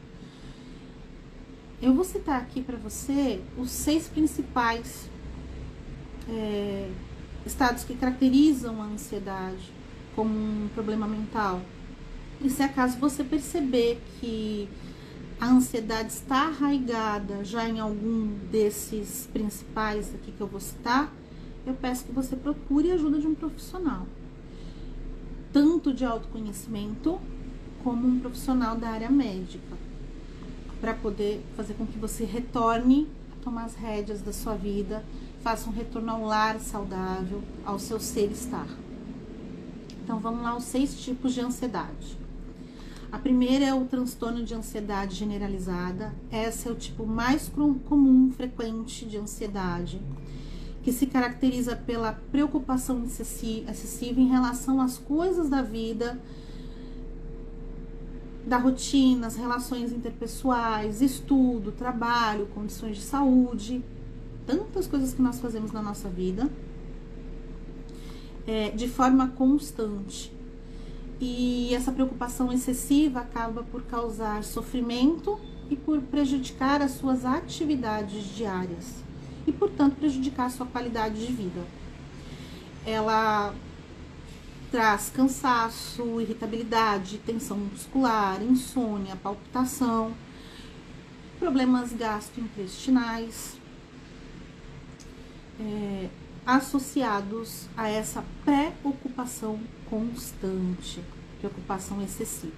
Eu 1.80 1.94
vou 1.94 2.04
citar 2.04 2.42
aqui 2.42 2.64
para 2.64 2.78
você 2.78 3.40
os 3.60 3.70
seis 3.70 4.08
principais 4.08 5.08
é, 6.28 6.90
estados 7.46 7.84
que 7.84 7.94
caracterizam 7.94 8.82
a 8.82 8.86
ansiedade 8.86 9.83
como 10.16 10.34
um 10.34 10.70
problema 10.74 11.08
mental. 11.08 11.62
E 12.42 12.50
se 12.50 12.62
acaso 12.62 12.98
você 12.98 13.24
perceber 13.24 14.02
que 14.20 14.68
a 15.40 15.48
ansiedade 15.48 16.12
está 16.12 16.48
arraigada 16.48 17.44
já 17.44 17.68
em 17.68 17.80
algum 17.80 18.28
desses 18.52 19.28
principais 19.32 20.14
aqui 20.14 20.32
que 20.32 20.42
eu 20.42 20.48
vou 20.48 20.60
citar, 20.60 21.12
eu 21.66 21.74
peço 21.74 22.06
que 22.06 22.12
você 22.12 22.36
procure 22.36 22.92
a 22.92 22.96
ajuda 22.96 23.20
de 23.20 23.28
um 23.28 23.36
profissional, 23.36 24.06
tanto 25.52 25.94
de 25.94 26.04
autoconhecimento 26.04 27.20
como 27.84 28.08
um 28.08 28.20
profissional 28.20 28.76
da 28.76 28.90
área 28.90 29.10
médica, 29.10 29.78
para 30.80 30.94
poder 30.94 31.42
fazer 31.56 31.74
com 31.76 31.86
que 31.86 31.98
você 31.98 32.26
retorne 32.26 33.08
a 33.32 33.44
tomar 33.44 33.66
as 33.66 33.76
rédeas 33.76 34.22
da 34.22 34.34
sua 34.34 34.56
vida, 34.56 35.04
faça 35.42 35.70
um 35.70 35.74
retorno 35.74 36.12
ao 36.12 36.26
lar 36.26 36.60
saudável, 36.60 37.42
ao 37.66 37.80
seu 37.80 38.00
ser 38.00 38.32
estar. 38.32 38.68
Então 40.04 40.20
vamos 40.20 40.44
lá, 40.44 40.56
os 40.56 40.66
seis 40.66 41.02
tipos 41.02 41.34
de 41.34 41.40
ansiedade. 41.40 42.18
A 43.10 43.18
primeira 43.18 43.64
é 43.64 43.74
o 43.74 43.86
transtorno 43.86 44.44
de 44.44 44.54
ansiedade 44.54 45.16
generalizada. 45.16 46.14
Essa 46.30 46.68
é 46.68 46.72
o 46.72 46.76
tipo 46.76 47.06
mais 47.06 47.48
comum, 47.48 48.30
frequente 48.32 49.06
de 49.06 49.18
ansiedade 49.18 50.02
que 50.84 50.92
se 50.92 51.08
caracteriza 51.08 51.78
pela 51.78 52.12
preocupação 52.30 53.06
excessiva 53.06 54.20
em 54.20 54.28
relação 54.28 54.82
às 54.82 54.98
coisas 54.98 55.50
da 55.50 55.62
vida, 55.62 56.20
da 58.46 58.58
rotina, 58.58 59.28
as 59.28 59.38
relações 59.38 59.94
interpessoais, 59.94 61.02
estudo, 61.02 61.72
trabalho, 61.72 62.48
condições 62.48 62.98
de 62.98 63.04
saúde, 63.04 63.82
tantas 64.46 64.86
coisas 64.86 65.14
que 65.14 65.22
nós 65.22 65.40
fazemos 65.40 65.72
na 65.72 65.82
nossa 65.82 66.10
vida 66.10 66.50
é, 68.48 68.70
de 68.70 68.88
forma 68.88 69.30
constante. 69.30 70.32
E 71.20 71.74
essa 71.74 71.92
preocupação 71.92 72.52
excessiva 72.52 73.22
acaba 73.22 73.64
por 73.64 73.84
causar 73.84 74.44
sofrimento 74.44 75.40
e 75.70 75.76
por 75.76 76.02
prejudicar 76.02 76.82
as 76.82 76.92
suas 76.92 77.24
atividades 77.24 78.36
diárias 78.36 79.04
e, 79.48 79.52
portanto, 79.52 79.96
prejudicar 79.96 80.48
a 80.48 80.50
sua 80.50 80.66
qualidade 80.66 81.26
de 81.26 81.32
vida. 81.32 81.62
Ela 82.86 83.54
traz 84.72 85.10
cansaço, 85.10 86.20
irritabilidade, 86.20 87.20
tensão 87.20 87.58
muscular, 87.58 88.42
insônia, 88.42 89.16
palpitação, 89.16 90.14
problemas 91.40 91.94
gastrointestinais, 91.94 93.56
é, 95.60 96.10
associados 96.46 97.68
a 97.76 97.90
essa 97.90 98.24
preocupação 98.44 99.60
constante, 99.90 101.02
preocupação 101.40 102.02
excessiva. 102.02 102.54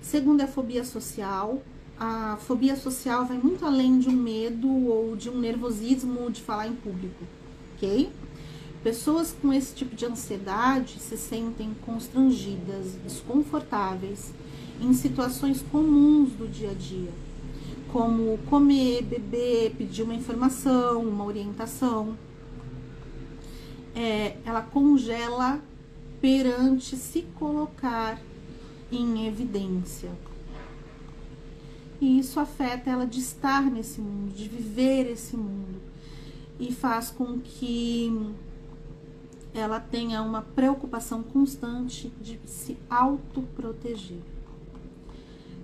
Segundo 0.00 0.40
a 0.40 0.46
fobia 0.46 0.84
social, 0.84 1.62
a 1.98 2.38
fobia 2.40 2.76
social 2.76 3.26
vai 3.26 3.36
muito 3.36 3.64
além 3.64 3.98
de 3.98 4.08
um 4.08 4.12
medo 4.12 4.68
ou 4.68 5.14
de 5.14 5.28
um 5.28 5.38
nervosismo 5.38 6.30
de 6.30 6.40
falar 6.40 6.66
em 6.66 6.74
público, 6.74 7.24
ok? 7.76 8.10
Pessoas 8.82 9.36
com 9.40 9.52
esse 9.52 9.74
tipo 9.74 9.94
de 9.94 10.06
ansiedade 10.06 10.98
se 10.98 11.18
sentem 11.18 11.76
constrangidas, 11.84 12.94
desconfortáveis 13.04 14.32
em 14.80 14.94
situações 14.94 15.62
comuns 15.70 16.30
do 16.30 16.48
dia 16.48 16.70
a 16.70 16.74
dia, 16.74 17.10
como 17.92 18.38
comer, 18.48 19.02
beber, 19.02 19.74
pedir 19.76 20.02
uma 20.02 20.14
informação, 20.14 21.02
uma 21.02 21.26
orientação. 21.26 22.16
É, 23.94 24.36
ela 24.44 24.62
congela 24.62 25.60
perante 26.20 26.96
se 26.96 27.22
colocar 27.38 28.20
em 28.92 29.26
evidência. 29.26 30.10
E 32.00 32.18
isso 32.18 32.40
afeta 32.40 32.90
ela 32.90 33.06
de 33.06 33.20
estar 33.20 33.70
nesse 33.70 34.00
mundo, 34.00 34.32
de 34.32 34.48
viver 34.48 35.10
esse 35.10 35.36
mundo. 35.36 35.80
E 36.58 36.72
faz 36.72 37.10
com 37.10 37.38
que 37.38 38.32
ela 39.52 39.80
tenha 39.80 40.22
uma 40.22 40.42
preocupação 40.42 41.22
constante 41.22 42.10
de 42.20 42.38
se 42.46 42.76
autoproteger. 42.88 44.20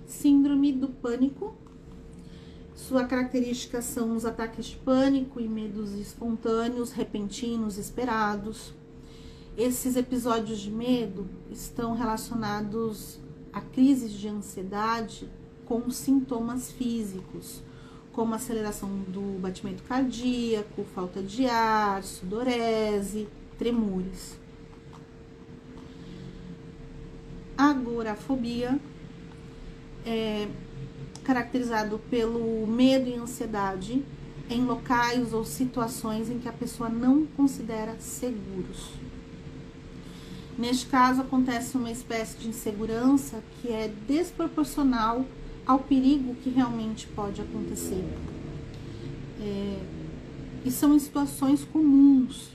Síndrome 0.05 0.71
do 0.71 0.89
pânico. 0.89 1.55
Sua 2.77 3.05
característica 3.05 3.81
são 3.81 4.15
os 4.15 4.23
ataques 4.23 4.67
de 4.67 4.75
pânico 4.77 5.41
e 5.41 5.47
medos 5.47 5.93
espontâneos, 5.93 6.91
repentinos, 6.91 7.75
esperados. 7.75 8.71
Esses 9.57 9.95
episódios 9.95 10.59
de 10.59 10.69
medo 10.69 11.27
estão 11.51 11.95
relacionados 11.95 13.19
a 13.51 13.59
crises 13.61 14.13
de 14.13 14.27
ansiedade 14.27 15.27
com 15.65 15.89
sintomas 15.89 16.71
físicos, 16.71 17.63
como 18.13 18.35
aceleração 18.35 18.87
do 19.07 19.39
batimento 19.39 19.81
cardíaco, 19.81 20.85
falta 20.93 21.21
de 21.21 21.47
ar, 21.47 22.03
sudorese, 22.03 23.27
tremores. 23.57 24.37
Agorafobia 27.57 28.79
é 30.05 30.47
caracterizado 31.27 31.99
pelo 32.09 32.65
medo 32.65 33.09
e 33.09 33.15
ansiedade 33.15 34.01
em 34.49 34.63
locais 34.63 35.33
ou 35.33 35.43
situações 35.43 36.29
em 36.29 36.39
que 36.39 36.47
a 36.47 36.53
pessoa 36.53 36.87
não 36.87 37.25
considera 37.25 37.99
seguros. 37.99 38.91
Neste 40.57 40.85
caso, 40.85 41.21
acontece 41.21 41.75
uma 41.75 41.91
espécie 41.91 42.37
de 42.37 42.47
insegurança 42.47 43.43
que 43.61 43.67
é 43.67 43.91
desproporcional 44.07 45.25
ao 45.65 45.79
perigo 45.79 46.33
que 46.35 46.49
realmente 46.49 47.05
pode 47.07 47.41
acontecer. 47.41 48.05
É, 49.41 49.79
e 50.63 50.71
são 50.71 50.95
em 50.95 50.99
situações 50.99 51.65
comuns, 51.65 52.51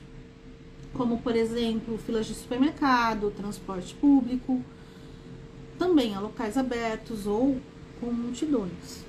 como 0.95 1.19
por 1.19 1.37
exemplo 1.37 1.99
filas 1.99 2.25
de 2.25 2.35
supermercado, 2.35 3.31
transporte 3.37 3.95
público, 3.95 4.63
também 5.79 6.15
a 6.15 6.21
locais 6.21 6.57
abertos 6.57 7.27
ou 7.27 7.61
com 8.03 8.13
multidões. 8.13 9.07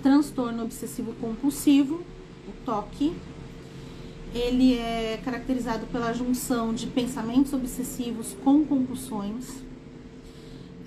Transtorno 0.00 0.62
obsessivo 0.62 1.12
compulsivo, 1.20 2.04
o 2.46 2.52
TOC, 2.64 3.12
ele 4.32 4.78
é 4.78 5.20
caracterizado 5.24 5.86
pela 5.88 6.12
junção 6.12 6.72
de 6.72 6.86
pensamentos 6.86 7.52
obsessivos 7.52 8.36
com 8.44 8.64
compulsões 8.64 9.68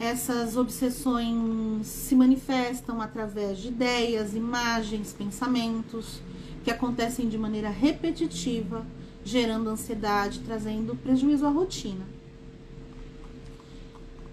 essas 0.01 0.57
obsessões 0.57 1.85
se 1.85 2.15
manifestam 2.15 2.99
através 2.99 3.59
de 3.59 3.67
ideias, 3.67 4.33
imagens, 4.33 5.13
pensamentos 5.13 6.19
que 6.63 6.71
acontecem 6.71 7.29
de 7.29 7.37
maneira 7.37 7.69
repetitiva, 7.69 8.83
gerando 9.23 9.69
ansiedade, 9.69 10.39
trazendo 10.39 10.95
prejuízo 10.95 11.45
à 11.45 11.51
rotina. 11.51 12.03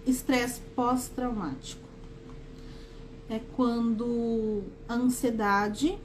Estresse 0.05 0.61
pós-traumático 0.75 1.87
é 3.29 3.39
quando 3.55 4.63
a 4.87 4.95
ansiedade 4.95 5.97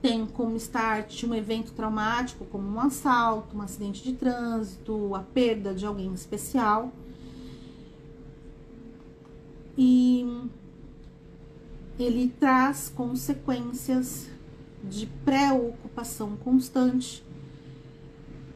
tem 0.00 0.26
como 0.26 0.56
start 0.56 1.24
um 1.24 1.34
evento 1.34 1.72
traumático, 1.72 2.44
como 2.46 2.68
um 2.68 2.80
assalto, 2.80 3.56
um 3.56 3.62
acidente 3.62 4.02
de 4.02 4.12
trânsito, 4.12 5.14
a 5.14 5.20
perda 5.20 5.74
de 5.74 5.84
alguém 5.84 6.12
especial 6.12 6.92
e 9.76 10.48
ele 11.98 12.32
traz 12.38 12.88
consequências 12.94 14.28
de 14.82 15.06
preocupação 15.24 16.36
constante, 16.36 17.24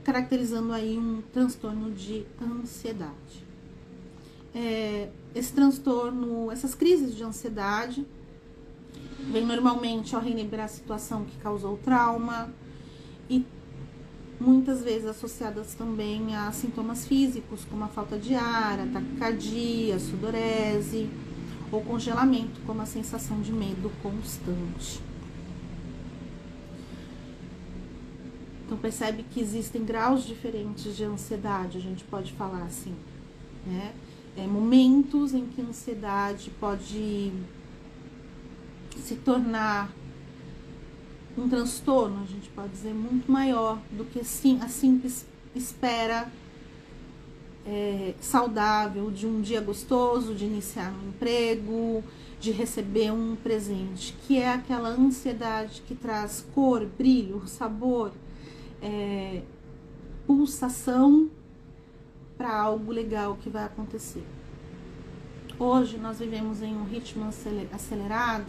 caracterizando 0.04 0.72
aí 0.72 0.96
um 0.96 1.22
transtorno 1.32 1.90
de 1.92 2.26
ansiedade. 2.40 3.47
É, 4.54 5.08
esse 5.34 5.52
transtorno, 5.52 6.50
essas 6.50 6.74
crises 6.74 7.14
de 7.14 7.22
ansiedade, 7.22 8.06
vem 9.30 9.44
normalmente 9.44 10.14
ao 10.14 10.22
relembrar 10.22 10.64
a 10.64 10.68
situação 10.68 11.24
que 11.24 11.36
causou 11.38 11.76
trauma 11.78 12.52
e 13.28 13.44
muitas 14.40 14.82
vezes 14.82 15.06
associadas 15.06 15.74
também 15.74 16.34
a 16.34 16.50
sintomas 16.52 17.06
físicos, 17.06 17.64
como 17.64 17.84
a 17.84 17.88
falta 17.88 18.18
de 18.18 18.34
ar, 18.34 18.80
a 18.80 18.86
taquicardia, 18.86 19.98
sudorese 19.98 21.10
ou 21.70 21.82
congelamento, 21.82 22.60
como 22.66 22.80
a 22.80 22.86
sensação 22.86 23.40
de 23.40 23.52
medo 23.52 23.90
constante. 24.02 25.00
Então 28.64 28.78
percebe 28.78 29.24
que 29.24 29.40
existem 29.40 29.84
graus 29.84 30.24
diferentes 30.24 30.96
de 30.96 31.04
ansiedade, 31.04 31.78
a 31.78 31.80
gente 31.80 32.04
pode 32.04 32.32
falar 32.34 32.62
assim, 32.64 32.94
né? 33.66 33.94
É, 34.38 34.46
momentos 34.46 35.34
em 35.34 35.46
que 35.46 35.60
a 35.60 35.64
ansiedade 35.64 36.50
pode 36.60 37.32
se 38.96 39.16
tornar 39.16 39.92
um 41.36 41.48
transtorno, 41.48 42.22
a 42.22 42.26
gente 42.26 42.48
pode 42.50 42.68
dizer, 42.68 42.94
muito 42.94 43.30
maior 43.30 43.80
do 43.90 44.04
que 44.04 44.22
sim, 44.22 44.60
a 44.62 44.68
simples 44.68 45.26
espera 45.56 46.30
é, 47.66 48.14
saudável 48.20 49.10
de 49.10 49.26
um 49.26 49.40
dia 49.40 49.60
gostoso, 49.60 50.34
de 50.34 50.44
iniciar 50.44 50.92
um 50.92 51.08
emprego, 51.08 52.04
de 52.38 52.52
receber 52.52 53.10
um 53.10 53.34
presente, 53.34 54.14
que 54.24 54.38
é 54.38 54.52
aquela 54.52 54.90
ansiedade 54.90 55.82
que 55.86 55.96
traz 55.96 56.46
cor, 56.54 56.86
brilho, 56.86 57.42
sabor, 57.46 58.12
é, 58.80 59.42
pulsação 60.28 61.28
para 62.38 62.56
algo 62.56 62.92
legal 62.92 63.36
que 63.36 63.50
vai 63.50 63.64
acontecer. 63.64 64.24
Hoje 65.58 65.98
nós 65.98 66.20
vivemos 66.20 66.62
em 66.62 66.72
um 66.74 66.84
ritmo 66.84 67.28
acelerado 67.72 68.46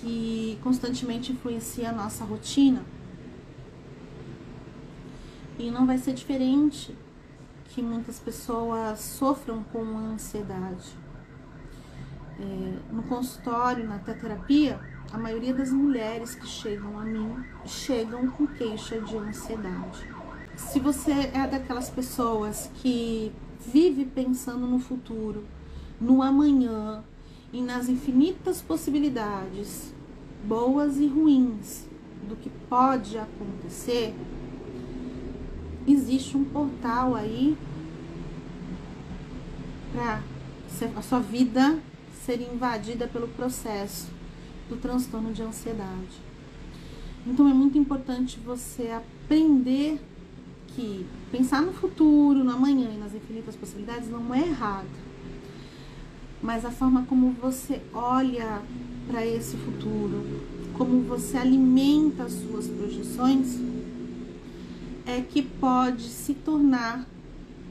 que 0.00 0.56
constantemente 0.62 1.32
influencia 1.32 1.90
a 1.90 1.92
nossa 1.92 2.24
rotina. 2.24 2.84
E 5.58 5.68
não 5.70 5.84
vai 5.84 5.98
ser 5.98 6.14
diferente 6.14 6.96
que 7.70 7.82
muitas 7.82 8.20
pessoas 8.20 9.00
sofram 9.00 9.64
com 9.64 9.82
ansiedade. 9.98 10.96
É, 12.38 12.92
no 12.92 13.02
consultório, 13.04 13.86
na 13.86 13.98
terapia, 13.98 14.78
a 15.12 15.18
maioria 15.18 15.54
das 15.54 15.72
mulheres 15.72 16.34
que 16.36 16.46
chegam 16.46 16.98
a 16.98 17.04
mim 17.04 17.44
chegam 17.64 18.28
com 18.30 18.46
queixa 18.46 19.00
de 19.00 19.16
ansiedade. 19.16 20.13
Se 20.56 20.78
você 20.78 21.12
é 21.12 21.46
daquelas 21.46 21.90
pessoas 21.90 22.70
que 22.76 23.32
vive 23.72 24.04
pensando 24.04 24.66
no 24.66 24.78
futuro, 24.78 25.44
no 26.00 26.22
amanhã 26.22 27.02
e 27.52 27.60
nas 27.60 27.88
infinitas 27.88 28.60
possibilidades, 28.60 29.92
boas 30.44 30.98
e 30.98 31.06
ruins, 31.06 31.84
do 32.28 32.36
que 32.36 32.50
pode 32.68 33.18
acontecer, 33.18 34.14
existe 35.86 36.36
um 36.36 36.44
portal 36.44 37.14
aí 37.14 37.56
para 39.92 40.22
a 40.96 41.02
sua 41.02 41.20
vida 41.20 41.78
ser 42.24 42.40
invadida 42.40 43.06
pelo 43.06 43.28
processo 43.28 44.08
do 44.68 44.76
transtorno 44.76 45.32
de 45.32 45.42
ansiedade. 45.42 46.22
Então 47.26 47.48
é 47.48 47.54
muito 47.54 47.78
importante 47.78 48.38
você 48.40 48.90
aprender 48.90 50.00
que 50.74 51.06
pensar 51.30 51.62
no 51.62 51.72
futuro, 51.72 52.44
no 52.44 52.50
amanhã 52.52 52.90
e 52.94 52.98
nas 52.98 53.14
infinitas 53.14 53.56
possibilidades 53.56 54.10
não 54.10 54.34
é 54.34 54.40
errado. 54.40 54.88
Mas 56.42 56.64
a 56.64 56.70
forma 56.70 57.04
como 57.08 57.32
você 57.32 57.80
olha 57.92 58.60
para 59.06 59.24
esse 59.24 59.56
futuro, 59.56 60.24
como 60.74 61.02
você 61.02 61.36
alimenta 61.36 62.24
as 62.24 62.32
suas 62.32 62.66
projeções, 62.66 63.58
é 65.06 65.20
que 65.20 65.42
pode 65.42 66.04
se 66.04 66.34
tornar 66.34 67.06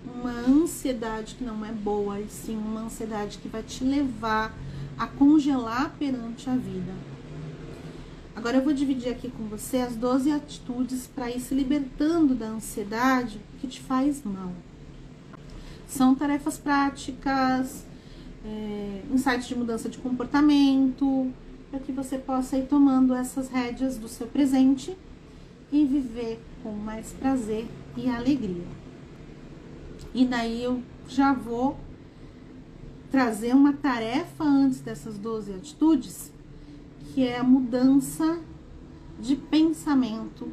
uma 0.05 0.31
ansiedade 0.31 1.35
que 1.35 1.43
não 1.43 1.65
é 1.65 1.71
boa, 1.71 2.19
e 2.19 2.27
sim 2.29 2.55
uma 2.55 2.81
ansiedade 2.81 3.37
que 3.39 3.47
vai 3.47 3.63
te 3.63 3.83
levar 3.83 4.53
a 4.97 5.07
congelar 5.07 5.93
perante 5.97 6.49
a 6.49 6.55
vida. 6.55 7.12
Agora 8.35 8.57
eu 8.57 8.63
vou 8.63 8.73
dividir 8.73 9.11
aqui 9.11 9.29
com 9.29 9.43
você 9.45 9.77
as 9.77 9.95
12 9.95 10.31
atitudes 10.31 11.05
para 11.05 11.29
ir 11.29 11.39
se 11.39 11.53
libertando 11.53 12.33
da 12.33 12.47
ansiedade 12.47 13.39
que 13.61 13.67
te 13.67 13.79
faz 13.79 14.23
mal. 14.23 14.51
São 15.87 16.15
tarefas 16.15 16.57
práticas, 16.57 17.85
é, 18.43 19.01
insights 19.11 19.47
de 19.47 19.55
mudança 19.55 19.87
de 19.87 19.99
comportamento, 19.99 21.31
para 21.69 21.79
que 21.79 21.91
você 21.91 22.17
possa 22.17 22.57
ir 22.57 22.67
tomando 22.67 23.13
essas 23.13 23.49
rédeas 23.49 23.97
do 23.97 24.07
seu 24.07 24.25
presente 24.27 24.97
e 25.71 25.85
viver 25.85 26.39
com 26.63 26.71
mais 26.71 27.11
prazer 27.13 27.67
e 27.95 28.09
alegria. 28.09 28.65
E 30.13 30.25
daí 30.25 30.63
eu 30.63 30.81
já 31.07 31.33
vou 31.33 31.77
trazer 33.11 33.53
uma 33.53 33.73
tarefa 33.73 34.43
antes 34.43 34.81
dessas 34.81 35.17
12 35.19 35.53
atitudes, 35.53 36.31
que 37.13 37.27
é 37.27 37.37
a 37.37 37.43
mudança 37.43 38.39
de 39.19 39.35
pensamento 39.35 40.51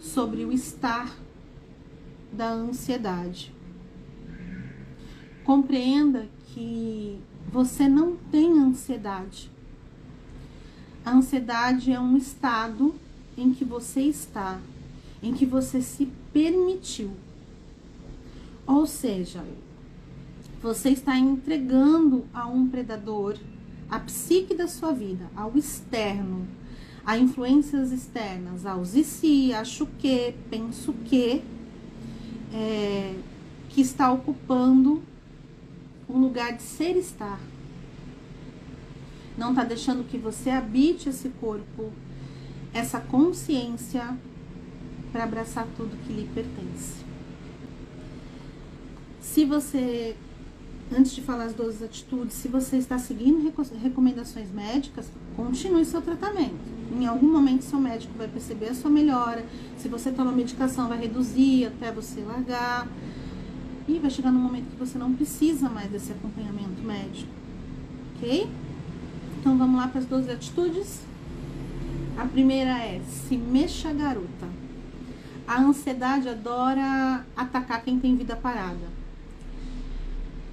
sobre 0.00 0.44
o 0.44 0.52
estar 0.52 1.16
da 2.32 2.50
ansiedade. 2.50 3.54
Compreenda 5.44 6.26
que 6.46 7.16
você 7.52 7.88
não 7.88 8.16
tem 8.16 8.58
ansiedade. 8.58 9.50
A 11.04 11.12
ansiedade 11.12 11.92
é 11.92 12.00
um 12.00 12.16
estado 12.16 12.92
em 13.36 13.54
que 13.54 13.64
você 13.64 14.00
está, 14.00 14.60
em 15.22 15.32
que 15.32 15.46
você 15.46 15.80
se 15.80 16.06
permitiu. 16.32 17.12
Ou 18.66 18.84
seja, 18.84 19.44
você 20.60 20.90
está 20.90 21.16
entregando 21.16 22.24
a 22.34 22.46
um 22.48 22.68
predador 22.68 23.38
a 23.90 23.98
psique 23.98 24.54
da 24.54 24.68
sua 24.68 24.92
vida, 24.92 25.30
ao 25.34 25.56
externo, 25.56 26.46
a 27.04 27.18
influências 27.18 27.90
externas, 27.90 28.64
aos 28.64 28.94
e 28.94 29.02
se, 29.02 29.52
acho 29.52 29.86
que, 29.98 30.34
penso 30.48 30.92
que, 31.04 31.42
é, 32.52 33.14
que 33.68 33.80
está 33.80 34.12
ocupando 34.12 35.02
o 36.08 36.16
lugar 36.18 36.52
de 36.52 36.62
ser 36.62 36.96
estar. 36.96 37.40
Não 39.36 39.50
está 39.50 39.64
deixando 39.64 40.06
que 40.06 40.18
você 40.18 40.50
habite 40.50 41.08
esse 41.08 41.30
corpo, 41.40 41.90
essa 42.72 43.00
consciência 43.00 44.16
para 45.10 45.24
abraçar 45.24 45.66
tudo 45.76 45.96
que 46.06 46.12
lhe 46.12 46.28
pertence. 46.34 47.00
Se 49.20 49.44
você, 49.44 50.16
antes 50.96 51.12
de 51.12 51.22
falar 51.22 51.44
as 51.44 51.54
12 51.54 51.84
atitudes, 51.84 52.34
se 52.34 52.48
você 52.48 52.76
está 52.76 52.98
seguindo 52.98 53.52
recomendações 53.82 54.50
médicas, 54.50 55.10
continue 55.36 55.84
seu 55.84 56.02
tratamento. 56.02 56.80
Em 56.92 57.06
algum 57.06 57.30
momento, 57.30 57.62
seu 57.62 57.78
médico 57.78 58.12
vai 58.18 58.26
perceber 58.26 58.70
a 58.70 58.74
sua 58.74 58.90
melhora. 58.90 59.44
Se 59.78 59.88
você 59.88 60.10
toma 60.10 60.32
medicação, 60.32 60.88
vai 60.88 60.98
reduzir 60.98 61.66
até 61.66 61.92
você 61.92 62.20
largar. 62.22 62.88
E 63.86 63.98
vai 63.98 64.10
chegar 64.10 64.32
num 64.32 64.40
momento 64.40 64.70
que 64.70 64.76
você 64.76 64.98
não 64.98 65.12
precisa 65.14 65.68
mais 65.68 65.90
desse 65.90 66.12
acompanhamento 66.12 66.82
médico. 66.82 67.30
Ok? 68.16 68.50
Então 69.40 69.56
vamos 69.56 69.80
lá 69.80 69.88
para 69.88 70.00
as 70.00 70.06
12 70.06 70.30
atitudes. 70.30 71.00
A 72.18 72.26
primeira 72.26 72.78
é 72.78 73.00
se 73.08 73.36
mexa 73.36 73.92
garota. 73.92 74.48
A 75.46 75.60
ansiedade 75.60 76.28
adora 76.28 77.24
atacar 77.36 77.82
quem 77.82 77.98
tem 77.98 78.16
vida 78.16 78.36
parada. 78.36 78.99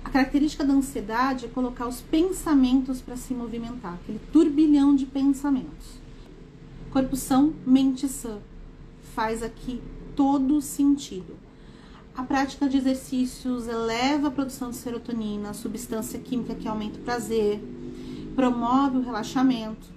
A 0.07 0.09
característica 0.09 0.63
da 0.63 0.73
ansiedade 0.73 1.43
é 1.43 1.49
colocar 1.49 1.85
os 1.85 1.99
pensamentos 1.99 3.01
para 3.01 3.17
se 3.17 3.33
movimentar, 3.33 3.95
aquele 3.95 4.21
turbilhão 4.31 4.95
de 4.95 5.05
pensamentos. 5.05 5.99
Corpo 6.91 7.17
são, 7.17 7.53
mente 7.65 8.07
sã. 8.07 8.39
Faz 9.13 9.43
aqui 9.43 9.81
todo 10.15 10.61
sentido. 10.61 11.35
A 12.15 12.23
prática 12.23 12.69
de 12.69 12.77
exercícios 12.77 13.67
eleva 13.67 14.29
a 14.29 14.31
produção 14.31 14.69
de 14.69 14.77
serotonina, 14.77 15.53
substância 15.53 16.17
química 16.17 16.55
que 16.55 16.69
aumenta 16.69 16.99
o 16.99 17.03
prazer, 17.03 17.61
promove 18.33 18.99
o 18.99 19.01
relaxamento 19.01 19.89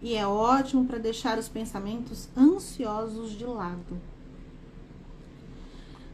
e 0.00 0.14
é 0.14 0.24
ótimo 0.24 0.84
para 0.84 0.98
deixar 0.98 1.40
os 1.40 1.48
pensamentos 1.48 2.28
ansiosos 2.36 3.32
de 3.32 3.44
lado. 3.44 4.00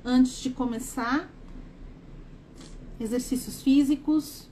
Antes 0.03 0.41
de 0.41 0.49
começar, 0.49 1.29
exercícios 3.03 3.63
físicos. 3.63 4.49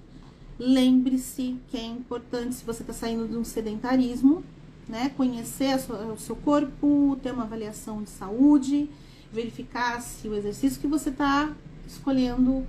Lembre-se 0.58 1.56
que 1.68 1.76
é 1.76 1.86
importante, 1.86 2.54
se 2.54 2.64
você 2.64 2.82
está 2.82 2.92
saindo 2.92 3.26
de 3.26 3.36
um 3.36 3.44
sedentarismo, 3.44 4.44
né? 4.88 5.10
Conhecer 5.16 5.76
o 6.12 6.18
seu 6.18 6.36
corpo, 6.36 7.18
ter 7.22 7.32
uma 7.32 7.44
avaliação 7.44 8.02
de 8.02 8.10
saúde, 8.10 8.90
verificar 9.32 10.00
se 10.02 10.28
o 10.28 10.34
exercício 10.34 10.80
que 10.80 10.86
você 10.86 11.10
está 11.10 11.54
escolhendo 11.86 12.66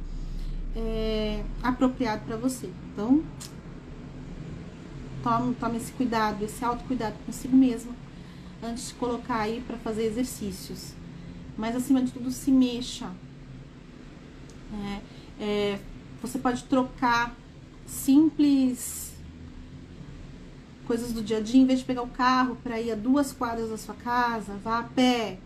é 0.76 1.44
apropriado 1.62 2.24
para 2.26 2.38
você. 2.38 2.70
Então, 2.94 3.24
tome, 5.24 5.56
tome 5.56 5.78
esse 5.78 5.91
cuidado, 5.91 6.44
esse 6.44 6.63
autocuidado 6.63 7.15
consigo 7.26 7.58
mesmo, 7.58 7.94
antes 8.63 8.89
de 8.89 8.94
colocar 8.94 9.39
aí 9.39 9.62
para 9.65 9.78
fazer 9.78 10.06
exercícios. 10.06 10.94
Mas 11.58 11.76
acima 11.76 12.02
de 12.02 12.12
tudo, 12.12 12.32
se 12.32 12.52
mexa. 12.52 13.12
Né? 14.72 15.02
É, 15.41 15.80
você 16.21 16.38
pode 16.38 16.63
trocar 16.65 17.36
simples 17.86 19.12
coisas 20.86 21.12
do 21.13 21.23
dia 21.23 21.38
a 21.38 21.41
dia, 21.41 21.60
em 21.60 21.65
vez 21.65 21.80
de 21.80 21.86
pegar 21.86 22.04
o 22.04 22.08
carro 22.08 22.58
para 22.63 22.80
ir 22.80 22.91
a 22.91 22.95
duas 22.95 23.32
quadras 23.34 23.69
da 23.69 23.77
sua 23.77 23.95
casa, 23.95 24.54
vá 24.63 24.80
a 24.80 24.84
pé. 24.84 25.39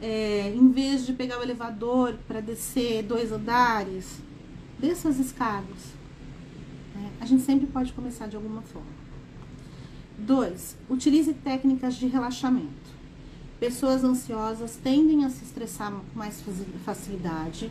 é, 0.00 0.52
em 0.54 0.70
vez 0.70 1.06
de 1.06 1.12
pegar 1.12 1.38
o 1.38 1.42
elevador 1.42 2.16
para 2.26 2.40
descer 2.40 3.04
dois 3.04 3.30
andares, 3.30 4.18
desça 4.78 5.08
as 5.08 5.18
escadas. 5.18 5.94
Né? 6.94 7.10
A 7.20 7.24
gente 7.24 7.42
sempre 7.42 7.66
pode 7.66 7.92
começar 7.92 8.26
de 8.26 8.34
alguma 8.34 8.62
forma. 8.62 8.90
Dois, 10.18 10.76
utilize 10.90 11.32
técnicas 11.34 11.94
de 11.94 12.06
relaxamento. 12.06 12.90
Pessoas 13.60 14.02
ansiosas 14.02 14.76
tendem 14.82 15.24
a 15.24 15.30
se 15.30 15.44
estressar 15.44 15.92
com 15.92 16.18
mais 16.18 16.42
facilidade. 16.84 17.70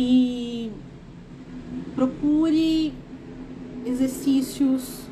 E 0.00 0.72
procure 1.94 2.94
exercícios, 3.84 5.02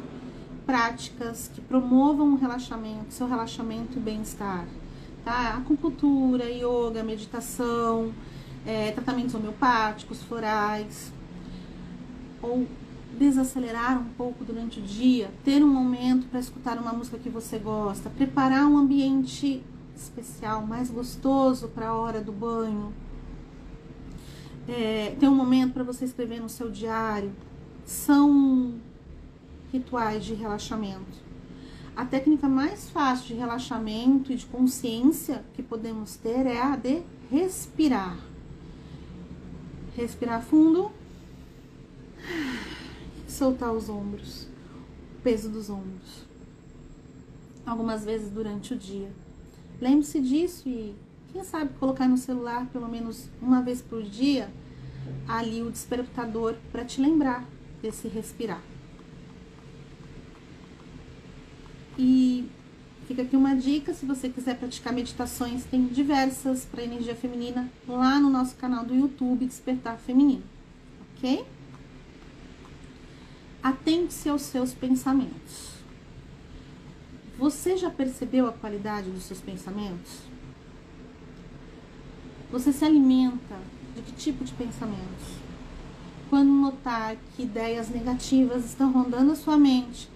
práticas 0.65 1.51
que 1.53 1.61
promovam 1.61 2.35
o 2.35 2.37
relaxamento, 2.37 3.13
seu 3.13 3.27
relaxamento 3.27 3.99
e 3.99 4.01
bem-estar 4.01 4.65
tá? 5.27 5.57
Acupuntura, 5.57 6.45
yoga, 6.49 7.03
meditação, 7.03 8.13
é, 8.65 8.93
tratamentos 8.93 9.35
homeopáticos, 9.35 10.23
florais, 10.23 11.13
ou 12.41 12.65
desacelerar 13.19 14.01
um 14.01 14.11
pouco 14.17 14.45
durante 14.45 14.79
o 14.79 14.83
dia, 14.83 15.31
ter 15.45 15.65
um 15.65 15.69
momento 15.69 16.29
para 16.29 16.39
escutar 16.39 16.79
uma 16.79 16.93
música 16.93 17.19
que 17.19 17.29
você 17.29 17.59
gosta, 17.59 18.09
preparar 18.09 18.67
um 18.67 18.79
ambiente 18.79 19.65
especial, 19.97 20.65
mais 20.65 20.91
gostoso 20.91 21.69
para 21.69 21.89
a 21.89 21.95
hora 21.95 22.21
do 22.21 22.31
banho, 22.31 22.93
é, 24.69 25.17
ter 25.19 25.29
um 25.29 25.35
momento 25.35 25.75
para 25.75 25.85
você 25.85 26.05
escrever 26.05 26.41
no 26.41 26.49
seu 26.49 26.71
diário, 26.71 27.33
são 27.85 28.75
rituais 29.73 30.25
de 30.25 30.35
relaxamento. 30.35 31.27
A 31.97 32.05
técnica 32.05 32.49
mais 32.49 32.91
fácil 32.91 33.29
de 33.29 33.35
relaxamento 33.35 34.31
e 34.31 34.37
de 34.37 34.45
consciência 34.47 35.45
que 35.55 35.63
podemos 35.63 36.17
ter 36.17 36.47
é 36.47 36.61
a 36.61 36.77
de 36.77 37.03
respirar. 37.31 38.19
Respirar 39.97 40.43
fundo. 40.43 40.91
Soltar 43.27 43.73
os 43.73 43.89
ombros, 43.89 44.49
o 45.19 45.23
peso 45.23 45.49
dos 45.49 45.71
ombros. 45.71 46.25
Algumas 47.65 48.05
vezes 48.05 48.31
durante 48.31 48.75
o 48.75 48.77
dia. 48.77 49.11
Lembre-se 49.81 50.21
disso 50.21 50.69
e, 50.69 50.95
quem 51.37 51.45
sabe, 51.45 51.75
colocar 51.79 52.09
no 52.09 52.17
celular 52.17 52.67
pelo 52.73 52.89
menos 52.89 53.29
uma 53.43 53.61
vez 53.61 53.83
por 53.83 54.03
dia 54.03 54.51
ali 55.29 55.63
o 55.63 55.71
despertador 55.71 56.55
para 56.73 56.83
te 56.83 56.99
lembrar 56.99 57.45
desse 57.83 58.09
respirar. 58.09 58.63
E 61.99 62.49
fica 63.07 63.21
aqui 63.21 63.37
uma 63.37 63.55
dica, 63.55 63.93
se 63.93 64.07
você 64.07 64.31
quiser 64.31 64.57
praticar 64.57 64.95
meditações, 64.95 65.65
tem 65.65 65.87
diversas 65.87 66.65
para 66.65 66.83
energia 66.83 67.15
feminina 67.15 67.71
lá 67.87 68.19
no 68.19 68.31
nosso 68.31 68.57
canal 68.57 68.85
do 68.87 68.95
YouTube 68.95 69.45
Despertar 69.45 69.99
Feminino, 69.99 70.43
ok? 71.17 71.45
Atente-se 73.63 74.31
aos 74.31 74.41
seus 74.41 74.73
pensamentos. 74.73 75.77
Você 77.39 77.77
já 77.77 77.91
percebeu 77.91 78.47
a 78.47 78.53
qualidade 78.53 79.11
dos 79.11 79.25
seus 79.25 79.41
pensamentos? 79.43 80.36
Você 82.51 82.73
se 82.73 82.85
alimenta 82.85 83.59
de 83.95 84.03
que 84.03 84.13
tipo 84.13 84.45
de 84.45 84.53
pensamentos? 84.53 85.37
Quando 86.31 86.51
notar 86.51 87.17
que 87.35 87.43
ideias 87.43 87.89
negativas 87.89 88.65
estão 88.65 88.93
rondando 88.93 89.33
a 89.33 89.37
sua 89.37 89.57
mente, 89.57 90.09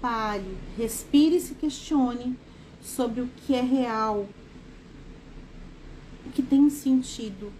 pare, 0.00 0.56
respire 0.76 1.36
e 1.36 1.40
se 1.40 1.54
questione 1.54 2.38
sobre 2.82 3.20
o 3.20 3.28
que 3.28 3.54
é 3.54 3.60
real, 3.60 4.26
o 6.26 6.30
que 6.30 6.42
tem 6.42 6.68
sentido. 6.70 7.52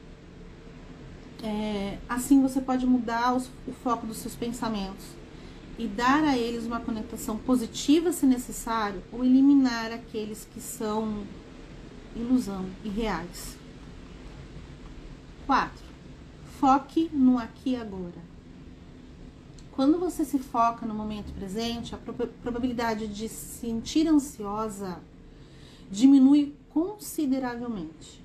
É, 1.43 1.99
assim 2.09 2.41
você 2.41 2.61
pode 2.61 2.87
mudar 2.87 3.35
os, 3.35 3.51
o 3.67 3.73
foco 3.73 4.07
dos 4.07 4.19
seus 4.19 4.35
pensamentos 4.35 5.05
e 5.79 5.87
dar 5.87 6.25
a 6.25 6.39
eles 6.39 6.65
uma 6.65 6.81
conectação 6.81 7.37
positiva 7.37 8.13
se 8.13 8.25
necessário, 8.25 9.03
ou 9.13 9.25
eliminar 9.25 9.93
aqueles 9.93 10.47
que 10.55 10.61
são 10.61 11.25
ilusão 12.17 12.65
e 12.85 12.89
reais. 12.89 13.64
4. 15.47 15.85
Foque 16.59 17.11
no 17.13 17.39
aqui 17.39 17.71
e 17.71 17.77
agora. 17.77 18.35
Quando 19.73 19.99
você 19.99 20.25
se 20.25 20.39
foca 20.39 20.87
no 20.87 20.95
momento 20.95 21.33
presente, 21.35 21.95
a 21.95 21.99
probabilidade 21.99 23.09
de 23.09 23.29
se 23.29 23.59
sentir 23.59 24.07
ansiosa 24.07 25.01
diminui 25.91 26.55
consideravelmente. 26.71 28.23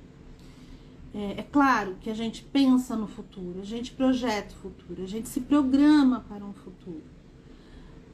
É, 1.14 1.40
é, 1.40 1.44
claro 1.44 1.96
que 2.02 2.10
a 2.10 2.14
gente 2.14 2.44
pensa 2.44 2.96
no 2.96 3.08
futuro, 3.08 3.60
a 3.62 3.66
gente 3.66 3.92
projeta 3.92 4.54
o 4.54 4.58
futuro, 4.58 5.02
a 5.02 5.08
gente 5.08 5.28
se 5.28 5.42
programa 5.42 6.24
para 6.30 6.46
um 6.46 6.54
futuro. 6.54 7.04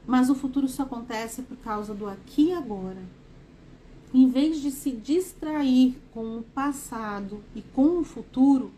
Mas 0.07 0.29
o 0.29 0.35
futuro 0.35 0.67
só 0.67 0.83
acontece 0.83 1.41
por 1.41 1.57
causa 1.57 1.93
do 1.93 2.07
aqui 2.07 2.47
e 2.47 2.53
agora. 2.53 3.03
Em 4.13 4.29
vez 4.29 4.61
de 4.61 4.71
se 4.71 4.91
distrair 4.91 5.97
com 6.13 6.37
o 6.37 6.43
passado 6.43 7.43
e 7.53 7.61
com 7.61 7.99
o 7.99 8.03
futuro, 8.03 8.71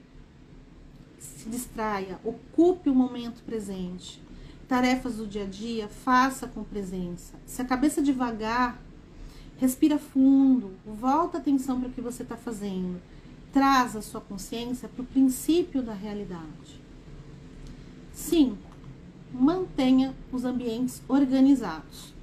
se 1.19 1.49
distraia, 1.49 2.19
ocupe 2.23 2.89
o 2.89 2.95
momento 2.95 3.43
presente 3.43 4.21
tarefas 4.67 5.15
do 5.15 5.25
dia 5.25 5.43
a 5.43 5.47
dia, 5.47 5.87
faça 5.87 6.47
com 6.47 6.63
presença. 6.63 7.33
Se 7.45 7.61
a 7.61 7.65
cabeça 7.65 8.01
devagar, 8.01 8.79
respira 9.57 9.97
fundo, 9.97 10.73
volta 10.85 11.37
a 11.37 11.41
atenção 11.41 11.79
para 11.79 11.89
o 11.89 11.91
que 11.91 12.01
você 12.01 12.23
está 12.23 12.35
fazendo. 12.35 13.01
Traz 13.53 13.95
a 13.95 14.01
sua 14.01 14.19
consciência 14.19 14.89
para 14.89 15.01
o 15.01 15.05
princípio 15.05 15.81
da 15.81 15.93
realidade. 15.93 16.81
5. 18.13 18.57
Mantenha 19.33 20.13
os 20.31 20.43
ambientes 20.43 21.01
organizados. 21.07 22.13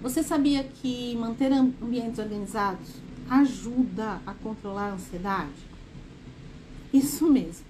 Você 0.00 0.22
sabia 0.22 0.62
que 0.62 1.16
manter 1.16 1.52
ambientes 1.52 2.20
organizados 2.20 2.88
ajuda 3.28 4.20
a 4.24 4.32
controlar 4.34 4.90
a 4.90 4.94
ansiedade? 4.94 5.67
Isso 6.92 7.30
mesmo. 7.30 7.66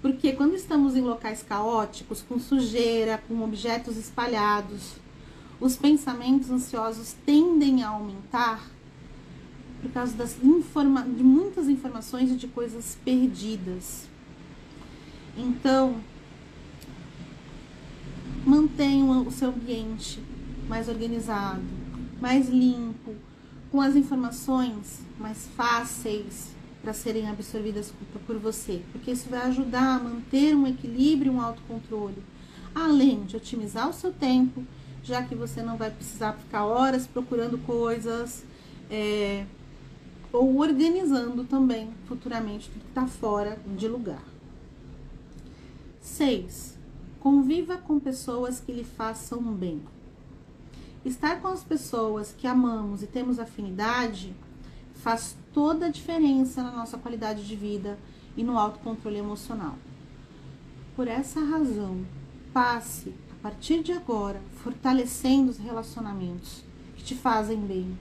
Porque 0.00 0.32
quando 0.32 0.54
estamos 0.54 0.96
em 0.96 1.00
locais 1.00 1.42
caóticos, 1.42 2.22
com 2.22 2.38
sujeira, 2.38 3.22
com 3.26 3.42
objetos 3.42 3.96
espalhados, 3.96 4.94
os 5.60 5.76
pensamentos 5.76 6.50
ansiosos 6.50 7.14
tendem 7.26 7.82
a 7.82 7.88
aumentar 7.88 8.62
por 9.82 9.90
causa 9.90 10.14
das 10.16 10.36
informa 10.42 11.02
de 11.02 11.22
muitas 11.22 11.68
informações 11.68 12.30
e 12.30 12.36
de 12.36 12.46
coisas 12.46 12.96
perdidas. 13.04 14.08
Então, 15.36 15.96
mantenha 18.44 19.04
o 19.04 19.30
seu 19.30 19.50
ambiente 19.50 20.20
mais 20.68 20.88
organizado, 20.88 21.62
mais 22.20 22.48
limpo, 22.48 23.14
com 23.70 23.80
as 23.80 23.96
informações 23.96 25.00
mais 25.18 25.48
fáceis 25.56 26.57
para 26.88 26.94
serem 26.94 27.28
absorvidas 27.28 27.92
por 28.26 28.38
você, 28.38 28.80
porque 28.92 29.10
isso 29.10 29.28
vai 29.28 29.42
ajudar 29.42 29.96
a 29.96 29.98
manter 29.98 30.56
um 30.56 30.66
equilíbrio 30.66 31.30
um 31.30 31.38
autocontrole, 31.38 32.16
além 32.74 33.24
de 33.24 33.36
otimizar 33.36 33.90
o 33.90 33.92
seu 33.92 34.10
tempo, 34.10 34.64
já 35.02 35.22
que 35.22 35.34
você 35.34 35.60
não 35.60 35.76
vai 35.76 35.90
precisar 35.90 36.32
ficar 36.32 36.64
horas 36.64 37.06
procurando 37.06 37.58
coisas 37.58 38.42
é, 38.90 39.44
ou 40.32 40.56
organizando 40.56 41.44
também 41.44 41.90
futuramente 42.06 42.70
tudo 42.70 42.80
que 42.80 42.88
está 42.88 43.06
fora 43.06 43.58
de 43.76 43.86
lugar. 43.86 44.24
6. 46.00 46.74
Conviva 47.20 47.76
com 47.76 48.00
pessoas 48.00 48.60
que 48.60 48.72
lhe 48.72 48.84
façam 48.84 49.42
bem. 49.42 49.82
Estar 51.04 51.38
com 51.42 51.48
as 51.48 51.62
pessoas 51.62 52.32
que 52.32 52.46
amamos 52.46 53.02
e 53.02 53.06
temos 53.06 53.38
afinidade 53.38 54.34
faz 54.98 55.36
toda 55.58 55.86
a 55.86 55.90
diferença 55.90 56.62
na 56.62 56.70
nossa 56.70 56.96
qualidade 56.96 57.44
de 57.44 57.56
vida 57.56 57.98
e 58.36 58.44
no 58.44 58.56
autocontrole 58.56 59.18
emocional. 59.18 59.76
Por 60.94 61.08
essa 61.08 61.40
razão, 61.40 62.06
passe 62.52 63.12
a 63.32 63.42
partir 63.42 63.82
de 63.82 63.90
agora 63.90 64.40
fortalecendo 64.62 65.50
os 65.50 65.58
relacionamentos 65.58 66.62
que 66.94 67.02
te 67.02 67.16
fazem 67.16 67.58
bem. 67.58 67.98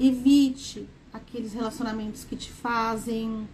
Evite 0.00 0.88
aqueles 1.12 1.52
relacionamentos 1.52 2.24
que 2.24 2.34
te 2.34 2.50
fazem 2.50 3.48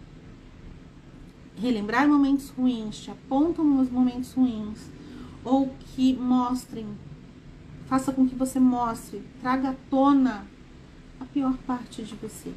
relembrar 1.57 2.09
momentos 2.09 2.49
ruins, 2.49 3.01
te 3.01 3.11
apontam 3.11 3.79
os 3.79 3.91
momentos 3.91 4.33
ruins, 4.33 4.79
ou 5.45 5.71
que 5.93 6.13
mostrem, 6.15 6.87
faça 7.85 8.11
com 8.11 8.27
que 8.27 8.33
você 8.33 8.59
mostre, 8.59 9.21
traga 9.39 9.69
à 9.69 9.75
tona 9.91 10.47
a 11.19 11.25
pior 11.25 11.57
parte 11.65 12.03
de 12.03 12.15
você. 12.15 12.51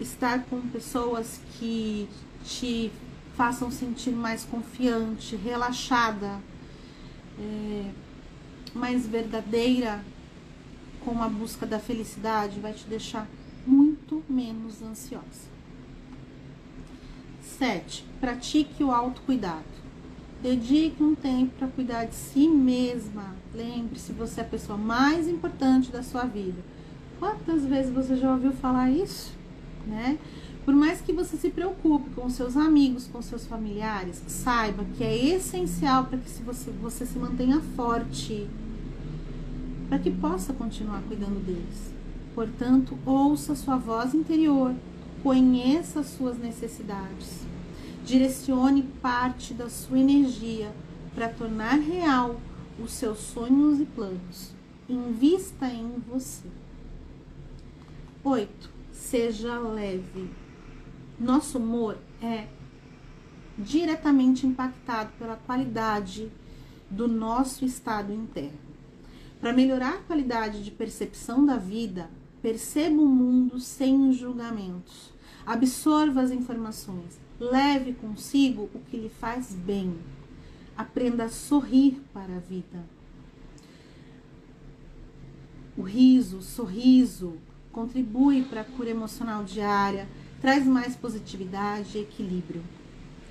Estar 0.00 0.44
com 0.44 0.60
pessoas 0.68 1.40
que 1.58 2.08
te 2.44 2.92
façam 3.36 3.70
sentir 3.70 4.10
mais 4.10 4.44
confiante, 4.44 5.36
relaxada, 5.36 6.40
é, 7.38 7.90
mais 8.74 9.06
verdadeira 9.06 10.04
com 11.04 11.22
a 11.22 11.28
busca 11.28 11.64
da 11.64 11.78
felicidade 11.78 12.60
vai 12.60 12.72
te 12.72 12.84
deixar 12.86 13.26
muito 13.66 14.22
menos 14.28 14.82
ansiosa. 14.82 15.48
7. 17.58 18.04
Pratique 18.20 18.84
o 18.84 18.90
autocuidado. 18.90 19.77
Dedique 20.42 21.02
um 21.02 21.16
tempo 21.16 21.52
para 21.58 21.66
cuidar 21.66 22.04
de 22.04 22.14
si 22.14 22.48
mesma. 22.48 23.34
Lembre-se, 23.52 24.12
você 24.12 24.40
é 24.40 24.44
a 24.44 24.46
pessoa 24.46 24.78
mais 24.78 25.26
importante 25.26 25.90
da 25.90 26.02
sua 26.02 26.24
vida. 26.24 26.62
Quantas 27.18 27.64
vezes 27.64 27.92
você 27.92 28.16
já 28.16 28.32
ouviu 28.32 28.52
falar 28.52 28.88
isso? 28.88 29.32
Né? 29.84 30.16
Por 30.64 30.74
mais 30.74 31.00
que 31.00 31.12
você 31.12 31.36
se 31.36 31.50
preocupe 31.50 32.10
com 32.10 32.30
seus 32.30 32.56
amigos, 32.56 33.08
com 33.08 33.20
seus 33.20 33.46
familiares, 33.46 34.22
saiba 34.28 34.84
que 34.96 35.02
é 35.02 35.16
essencial 35.16 36.04
para 36.04 36.18
que 36.18 36.30
você, 36.42 36.70
você 36.70 37.04
se 37.04 37.18
mantenha 37.18 37.60
forte, 37.74 38.46
para 39.88 39.98
que 39.98 40.10
possa 40.10 40.52
continuar 40.52 41.02
cuidando 41.08 41.44
deles. 41.44 41.92
Portanto, 42.32 42.96
ouça 43.04 43.56
sua 43.56 43.76
voz 43.76 44.14
interior, 44.14 44.72
conheça 45.22 46.04
suas 46.04 46.38
necessidades. 46.38 47.40
Direcione 48.08 48.84
parte 49.02 49.52
da 49.52 49.68
sua 49.68 49.98
energia 49.98 50.74
para 51.14 51.28
tornar 51.28 51.78
real 51.78 52.40
os 52.82 52.92
seus 52.92 53.18
sonhos 53.18 53.78
e 53.80 53.84
planos. 53.84 54.50
Invista 54.88 55.66
em 55.66 56.02
você. 56.08 56.48
8. 58.24 58.70
Seja 58.90 59.58
leve. 59.58 60.30
Nosso 61.20 61.58
humor 61.58 61.98
é 62.22 62.46
diretamente 63.58 64.46
impactado 64.46 65.10
pela 65.18 65.36
qualidade 65.36 66.32
do 66.88 67.06
nosso 67.06 67.62
estado 67.62 68.10
interno. 68.10 68.58
Para 69.38 69.52
melhorar 69.52 69.96
a 69.96 70.02
qualidade 70.04 70.64
de 70.64 70.70
percepção 70.70 71.44
da 71.44 71.58
vida, 71.58 72.08
perceba 72.40 73.02
o 73.02 73.06
mundo 73.06 73.60
sem 73.60 74.10
julgamentos. 74.14 75.12
Absorva 75.48 76.20
as 76.20 76.30
informações 76.30 77.18
Leve 77.40 77.92
consigo 77.92 78.68
o 78.74 78.80
que 78.90 78.96
lhe 78.96 79.08
faz 79.08 79.52
bem. 79.52 79.94
Aprenda 80.76 81.24
a 81.24 81.28
sorrir 81.28 82.02
para 82.12 82.36
a 82.36 82.40
vida. 82.40 82.84
O 85.76 85.82
riso, 85.82 86.38
o 86.38 86.42
sorriso, 86.42 87.36
contribui 87.70 88.42
para 88.42 88.62
a 88.62 88.64
cura 88.64 88.90
emocional 88.90 89.44
diária, 89.44 90.08
traz 90.40 90.66
mais 90.66 90.96
positividade 90.96 91.96
e 91.96 92.00
equilíbrio. 92.00 92.62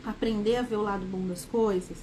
Aprender 0.06 0.56
a 0.56 0.62
ver 0.62 0.77
o 0.77 0.84
lado 0.84 1.06
bom 1.06 1.27
das 1.27 1.43
coisas 1.43 1.97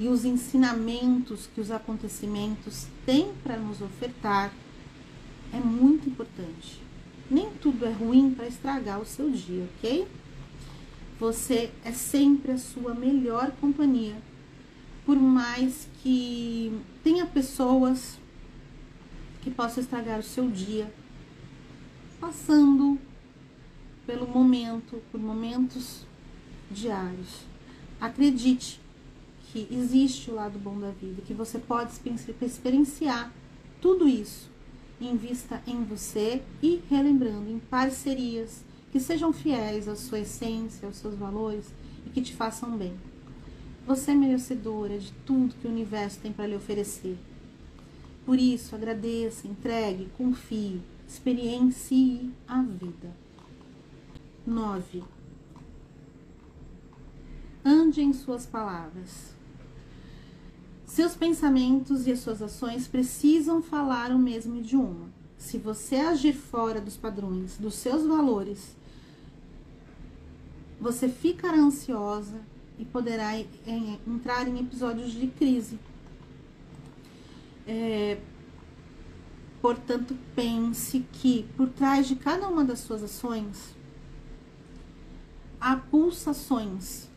e 0.00 0.08
os 0.08 0.24
ensinamentos 0.24 1.46
que 1.54 1.60
os 1.60 1.70
acontecimentos 1.70 2.86
têm 3.04 3.30
para 3.42 3.58
nos 3.58 3.82
ofertar 3.82 4.50
é 5.52 5.58
muito 5.58 6.08
importante. 6.08 6.80
Nem 7.30 7.50
tudo 7.50 7.86
é 7.86 7.90
ruim 7.90 8.34
para 8.34 8.46
estragar 8.46 9.00
o 9.00 9.06
seu 9.06 9.30
dia, 9.30 9.68
ok? 9.76 10.06
Você 11.18 11.70
é 11.84 11.92
sempre 11.92 12.52
a 12.52 12.58
sua 12.58 12.94
melhor 12.94 13.52
companhia. 13.60 14.16
Por 15.06 15.16
mais 15.16 15.88
que 16.02 16.72
tenha 17.02 17.26
pessoas 17.26 18.18
que 19.40 19.50
possam 19.50 19.82
estragar 19.82 20.20
o 20.20 20.22
seu 20.22 20.48
dia, 20.48 20.92
passando 22.20 22.98
pelo 24.06 24.26
momento, 24.28 25.02
por 25.10 25.20
momentos 25.20 26.06
diários. 26.70 27.44
Acredite 28.00 28.80
que 29.52 29.66
existe 29.70 30.30
o 30.30 30.34
lado 30.34 30.58
bom 30.58 30.78
da 30.78 30.90
vida, 30.90 31.22
que 31.22 31.34
você 31.34 31.58
pode 31.58 31.92
experienciar 32.40 33.32
tudo 33.80 34.08
isso. 34.08 34.51
Invista 35.02 35.60
em 35.66 35.82
você 35.82 36.40
e 36.62 36.80
relembrando 36.88 37.50
em 37.50 37.58
parcerias 37.58 38.62
que 38.92 39.00
sejam 39.00 39.32
fiéis 39.32 39.88
à 39.88 39.96
sua 39.96 40.20
essência, 40.20 40.86
aos 40.86 40.94
seus 40.94 41.16
valores 41.16 41.66
e 42.06 42.10
que 42.10 42.22
te 42.22 42.32
façam 42.32 42.76
bem. 42.76 42.94
Você 43.84 44.12
é 44.12 44.14
merecedora 44.14 44.96
de 44.96 45.10
tudo 45.26 45.56
que 45.56 45.66
o 45.66 45.70
universo 45.70 46.20
tem 46.20 46.32
para 46.32 46.46
lhe 46.46 46.54
oferecer. 46.54 47.18
Por 48.24 48.38
isso, 48.38 48.76
agradeça, 48.76 49.48
entregue, 49.48 50.08
confie, 50.16 50.80
experiencie 51.08 52.30
a 52.46 52.62
vida. 52.62 53.10
9. 54.46 55.02
Ande 57.64 58.02
em 58.02 58.12
suas 58.12 58.46
palavras. 58.46 59.34
Seus 60.92 61.16
pensamentos 61.16 62.06
e 62.06 62.12
as 62.12 62.18
suas 62.18 62.42
ações 62.42 62.86
precisam 62.86 63.62
falar 63.62 64.10
o 64.10 64.18
mesmo 64.18 64.56
idioma. 64.56 65.08
Se 65.38 65.56
você 65.56 65.96
agir 65.96 66.34
fora 66.34 66.82
dos 66.82 66.98
padrões, 66.98 67.56
dos 67.56 67.76
seus 67.76 68.06
valores 68.06 68.76
você 70.78 71.08
ficará 71.08 71.56
ansiosa 71.56 72.42
e 72.78 72.84
poderá 72.84 73.30
entrar 74.06 74.46
em 74.46 74.60
episódios 74.60 75.12
de 75.12 75.28
crise. 75.28 75.78
É, 77.66 78.18
portanto, 79.62 80.14
pense 80.36 81.06
que 81.10 81.46
por 81.56 81.70
trás 81.70 82.06
de 82.06 82.16
cada 82.16 82.46
uma 82.46 82.66
das 82.66 82.80
suas 82.80 83.02
ações 83.02 83.74
há 85.58 85.74
pulsações 85.74 87.08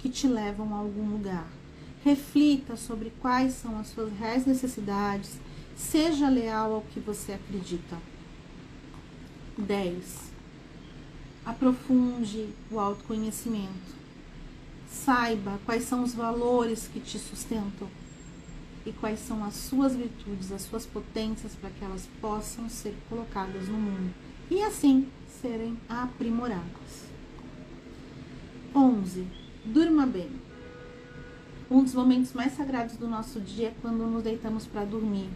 que 0.00 0.08
te 0.08 0.26
levam 0.26 0.74
a 0.74 0.78
algum 0.78 1.08
lugar. 1.08 1.57
Reflita 2.04 2.76
sobre 2.76 3.12
quais 3.20 3.54
são 3.54 3.78
as 3.78 3.88
suas 3.88 4.12
reais 4.18 4.46
necessidades, 4.46 5.38
seja 5.76 6.28
leal 6.28 6.74
ao 6.74 6.82
que 6.82 7.00
você 7.00 7.32
acredita. 7.32 7.98
10 9.56 10.28
aprofunde 11.48 12.50
o 12.70 12.78
autoconhecimento. 12.78 13.96
Saiba 14.90 15.58
quais 15.64 15.84
são 15.84 16.02
os 16.02 16.14
valores 16.14 16.86
que 16.92 17.00
te 17.00 17.18
sustentam 17.18 17.88
e 18.84 18.92
quais 18.92 19.18
são 19.20 19.42
as 19.42 19.54
suas 19.54 19.96
virtudes, 19.96 20.52
as 20.52 20.62
suas 20.62 20.84
potências 20.84 21.54
para 21.54 21.70
que 21.70 21.82
elas 21.82 22.06
possam 22.20 22.68
ser 22.68 22.94
colocadas 23.08 23.66
no 23.66 23.78
mundo 23.78 24.12
e 24.50 24.62
assim 24.62 25.08
serem 25.40 25.78
aprimoradas. 25.88 27.08
11. 28.74 29.26
Durma 29.64 30.06
bem. 30.06 30.47
Um 31.70 31.82
dos 31.82 31.92
momentos 31.92 32.32
mais 32.32 32.54
sagrados 32.56 32.96
do 32.96 33.06
nosso 33.06 33.38
dia 33.40 33.68
é 33.68 33.74
quando 33.82 34.06
nos 34.06 34.22
deitamos 34.22 34.66
para 34.66 34.86
dormir. 34.86 35.28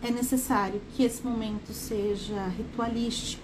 É 0.00 0.12
necessário 0.12 0.80
que 0.94 1.02
esse 1.02 1.24
momento 1.24 1.72
seja 1.72 2.46
ritualístico, 2.46 3.42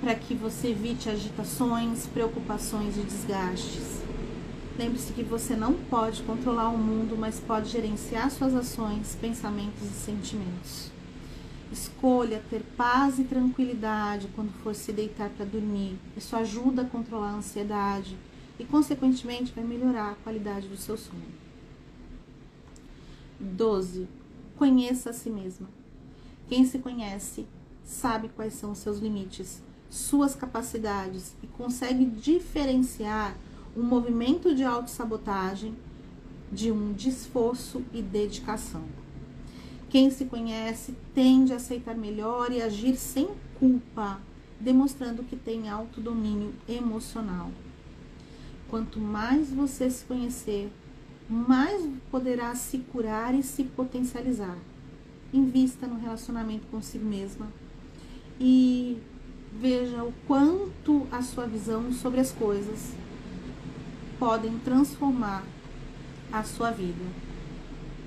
para 0.00 0.14
que 0.14 0.32
você 0.32 0.68
evite 0.68 1.10
agitações, 1.10 2.06
preocupações 2.06 2.96
e 2.96 3.02
desgastes. 3.02 4.00
Lembre-se 4.78 5.12
que 5.12 5.22
você 5.22 5.54
não 5.54 5.74
pode 5.74 6.22
controlar 6.22 6.70
o 6.70 6.78
mundo, 6.78 7.14
mas 7.14 7.38
pode 7.38 7.68
gerenciar 7.68 8.30
suas 8.30 8.54
ações, 8.54 9.18
pensamentos 9.20 9.82
e 9.82 9.92
sentimentos. 9.92 10.90
Escolha 11.70 12.42
ter 12.48 12.62
paz 12.74 13.18
e 13.18 13.24
tranquilidade 13.24 14.28
quando 14.34 14.50
for 14.62 14.74
se 14.74 14.92
deitar 14.92 15.28
para 15.28 15.44
dormir. 15.44 15.98
Isso 16.16 16.34
ajuda 16.34 16.82
a 16.82 16.86
controlar 16.86 17.32
a 17.32 17.34
ansiedade 17.34 18.16
e, 18.60 18.64
consequentemente, 18.64 19.52
vai 19.54 19.64
melhorar 19.64 20.12
a 20.12 20.14
qualidade 20.16 20.68
do 20.68 20.76
seu 20.76 20.96
sono. 20.96 21.22
12. 23.40 24.06
Conheça 24.56 25.10
a 25.10 25.12
si 25.14 25.30
mesma. 25.30 25.66
Quem 26.46 26.66
se 26.66 26.78
conhece 26.78 27.46
sabe 27.82 28.28
quais 28.28 28.52
são 28.52 28.72
os 28.72 28.78
seus 28.78 28.98
limites 28.98 29.62
suas 29.88 30.36
capacidades 30.36 31.34
e 31.42 31.46
consegue 31.48 32.04
diferenciar 32.04 33.36
um 33.76 33.82
movimento 33.82 34.54
de 34.54 34.62
autossabotagem 34.62 35.74
de 36.52 36.70
um 36.70 36.92
desforço 36.92 37.82
e 37.92 38.02
dedicação. 38.02 38.84
Quem 39.88 40.10
se 40.10 40.26
conhece 40.26 40.94
tende 41.14 41.52
a 41.52 41.56
aceitar 41.56 41.96
melhor 41.96 42.52
e 42.52 42.62
agir 42.62 42.96
sem 42.96 43.28
culpa, 43.58 44.20
demonstrando 44.60 45.24
que 45.24 45.34
tem 45.34 45.68
autodomínio 45.68 46.52
emocional. 46.68 47.50
Quanto 48.70 49.00
mais 49.00 49.50
você 49.50 49.90
se 49.90 50.04
conhecer, 50.04 50.70
mais 51.28 51.84
poderá 52.08 52.54
se 52.54 52.78
curar 52.78 53.34
e 53.34 53.42
se 53.42 53.64
potencializar. 53.64 54.56
Invista 55.32 55.88
no 55.88 55.98
relacionamento 55.98 56.68
consigo 56.68 57.04
mesma 57.04 57.48
e 58.38 58.96
veja 59.60 60.04
o 60.04 60.14
quanto 60.26 61.06
a 61.10 61.20
sua 61.20 61.46
visão 61.46 61.92
sobre 61.92 62.20
as 62.20 62.30
coisas 62.30 62.94
podem 64.18 64.56
transformar 64.60 65.44
a 66.32 66.44
sua 66.44 66.70
vida. 66.70 67.04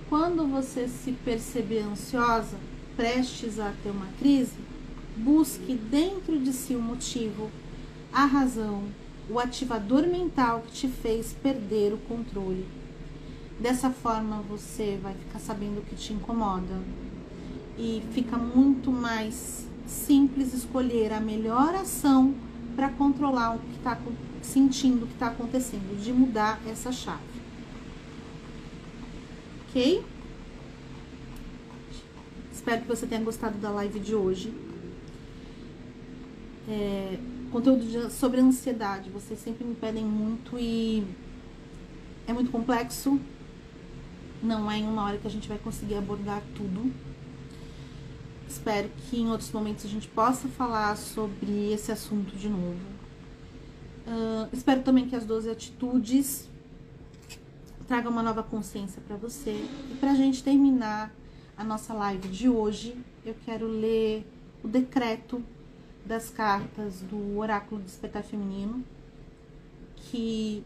Quando 0.07 0.47
você 0.47 0.87
se 0.87 1.11
perceber 1.11 1.81
ansiosa, 1.81 2.57
prestes 2.95 3.59
a 3.59 3.73
ter 3.83 3.89
uma 3.89 4.07
crise, 4.17 4.57
busque 5.17 5.75
dentro 5.75 6.39
de 6.39 6.53
si 6.53 6.73
o 6.73 6.81
motivo, 6.81 7.51
a 8.13 8.25
razão, 8.25 8.83
o 9.29 9.39
ativador 9.39 10.03
mental 10.07 10.63
que 10.67 10.73
te 10.73 10.87
fez 10.87 11.33
perder 11.33 11.93
o 11.93 11.97
controle. 11.97 12.65
Dessa 13.59 13.89
forma 13.89 14.43
você 14.49 14.99
vai 15.01 15.13
ficar 15.13 15.39
sabendo 15.39 15.79
o 15.79 15.83
que 15.83 15.95
te 15.95 16.13
incomoda 16.13 16.81
e 17.77 18.03
fica 18.11 18.37
muito 18.37 18.91
mais 18.91 19.67
simples 19.87 20.53
escolher 20.53 21.13
a 21.13 21.19
melhor 21.19 21.73
ação 21.75 22.33
para 22.75 22.89
controlar 22.89 23.55
o 23.55 23.59
que 23.59 23.77
está 23.77 23.97
sentindo, 24.41 25.03
o 25.03 25.07
que 25.07 25.13
está 25.13 25.27
acontecendo, 25.27 25.97
de 26.01 26.11
mudar 26.11 26.59
essa 26.67 26.91
chave. 26.91 27.21
Ok? 29.69 30.03
Espero 32.51 32.81
que 32.81 32.87
você 32.87 33.05
tenha 33.05 33.21
gostado 33.21 33.57
da 33.57 33.69
live 33.69 33.99
de 33.99 34.15
hoje. 34.15 34.53
É, 36.67 37.17
conteúdo 37.53 38.09
sobre 38.09 38.41
ansiedade, 38.41 39.11
vocês 39.11 39.39
sempre 39.39 39.63
me 39.63 39.75
pedem 39.75 40.03
muito 40.03 40.57
e 40.57 41.05
é 42.27 42.33
muito 42.33 42.49
complexo. 42.49 43.19
Não 44.41 44.69
é 44.69 44.79
em 44.79 44.87
uma 44.87 45.03
hora 45.03 45.19
que 45.19 45.27
a 45.27 45.29
gente 45.29 45.47
vai 45.47 45.59
conseguir 45.59 45.95
abordar 45.95 46.41
tudo. 46.55 46.91
Espero 48.49 48.89
que 48.97 49.19
em 49.19 49.29
outros 49.29 49.51
momentos 49.51 49.85
a 49.85 49.87
gente 49.87 50.07
possa 50.07 50.47
falar 50.47 50.97
sobre 50.97 51.71
esse 51.71 51.91
assunto 51.91 52.35
de 52.35 52.49
novo. 52.49 52.79
Uh, 54.07 54.49
espero 54.51 54.81
também 54.81 55.07
que 55.07 55.15
as 55.15 55.23
12 55.23 55.49
atitudes 55.49 56.49
tragam 57.87 58.11
uma 58.11 58.23
nova 58.23 58.41
consciência 58.41 59.01
para 59.07 59.15
você. 59.15 59.51
E 59.91 59.97
para 59.99 60.11
a 60.11 60.15
gente 60.15 60.43
terminar 60.43 61.13
a 61.55 61.63
nossa 61.63 61.93
live 61.93 62.27
de 62.29 62.49
hoje, 62.49 62.97
eu 63.23 63.35
quero 63.45 63.67
ler 63.67 64.25
o 64.63 64.67
decreto 64.67 65.41
das 66.05 66.29
cartas 66.29 67.01
do 67.01 67.37
Oráculo 67.37 67.81
de 67.81 67.87
Despertar 67.87 68.23
Feminino, 68.23 68.83
que 69.95 70.63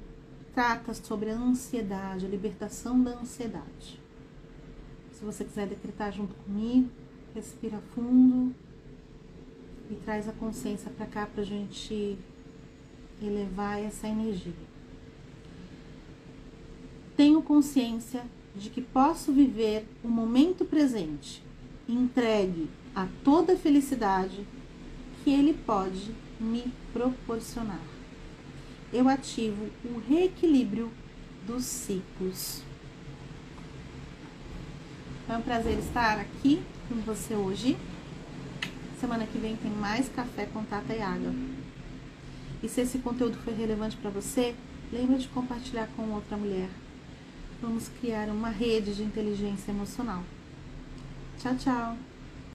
trata 0.54 0.94
sobre 0.94 1.30
a 1.30 1.36
ansiedade, 1.36 2.26
a 2.26 2.30
libertação 2.30 3.02
da 3.02 3.12
ansiedade. 3.12 4.00
Se 5.12 5.24
você 5.24 5.46
quiser 5.46 5.68
decretar 5.68 6.12
junto 6.12 6.34
comigo, 6.36 6.90
respira 7.36 7.80
fundo 7.94 8.56
e 9.90 9.96
traz 9.96 10.28
a 10.28 10.34
consciência 10.34 10.90
para 10.92 11.06
cá 11.06 11.26
para 11.28 11.42
a 11.42 11.46
gente 11.46 12.18
elevar 13.22 13.80
essa 13.80 14.08
energia. 14.08 14.54
Tenho 17.16 17.42
consciência 17.42 18.24
de 18.56 18.70
que 18.70 18.82
posso 18.82 19.32
viver 19.32 19.88
o 20.04 20.08
momento 20.08 20.66
presente, 20.66 21.44
entregue 21.88 22.70
a 22.96 23.08
toda 23.24 23.56
felicidade 23.56 24.46
que 25.28 25.34
ele 25.34 25.54
pode 25.54 26.16
me 26.40 26.72
proporcionar. 26.94 27.82
Eu 28.94 29.10
ativo 29.10 29.68
o 29.84 30.00
reequilíbrio 30.00 30.90
dos 31.46 31.66
ciclos. 31.66 32.62
É 35.28 35.36
um 35.36 35.42
prazer 35.42 35.80
estar 35.80 36.18
aqui 36.18 36.64
com 36.88 36.96
você 37.02 37.34
hoje. 37.34 37.76
Semana 39.02 39.28
que 39.28 39.38
vem 39.38 39.58
tem 39.58 39.70
mais 39.70 40.08
café 40.08 40.46
com 40.46 40.64
Tata 40.64 40.96
e 40.96 41.02
água. 41.02 41.34
E 42.64 42.70
se 42.70 42.80
esse 42.80 43.00
conteúdo 43.00 43.38
foi 43.44 43.54
relevante 43.54 43.98
para 43.98 44.10
você, 44.10 44.56
lembre 44.94 45.18
de 45.18 45.28
compartilhar 45.28 45.90
com 45.98 46.04
outra 46.04 46.38
mulher. 46.38 46.70
Vamos 47.62 47.90
criar 48.00 48.30
uma 48.30 48.48
rede 48.48 48.96
de 48.96 49.04
inteligência 49.04 49.72
emocional. 49.72 50.24
Tchau, 51.38 51.58
tchau! 51.58 51.98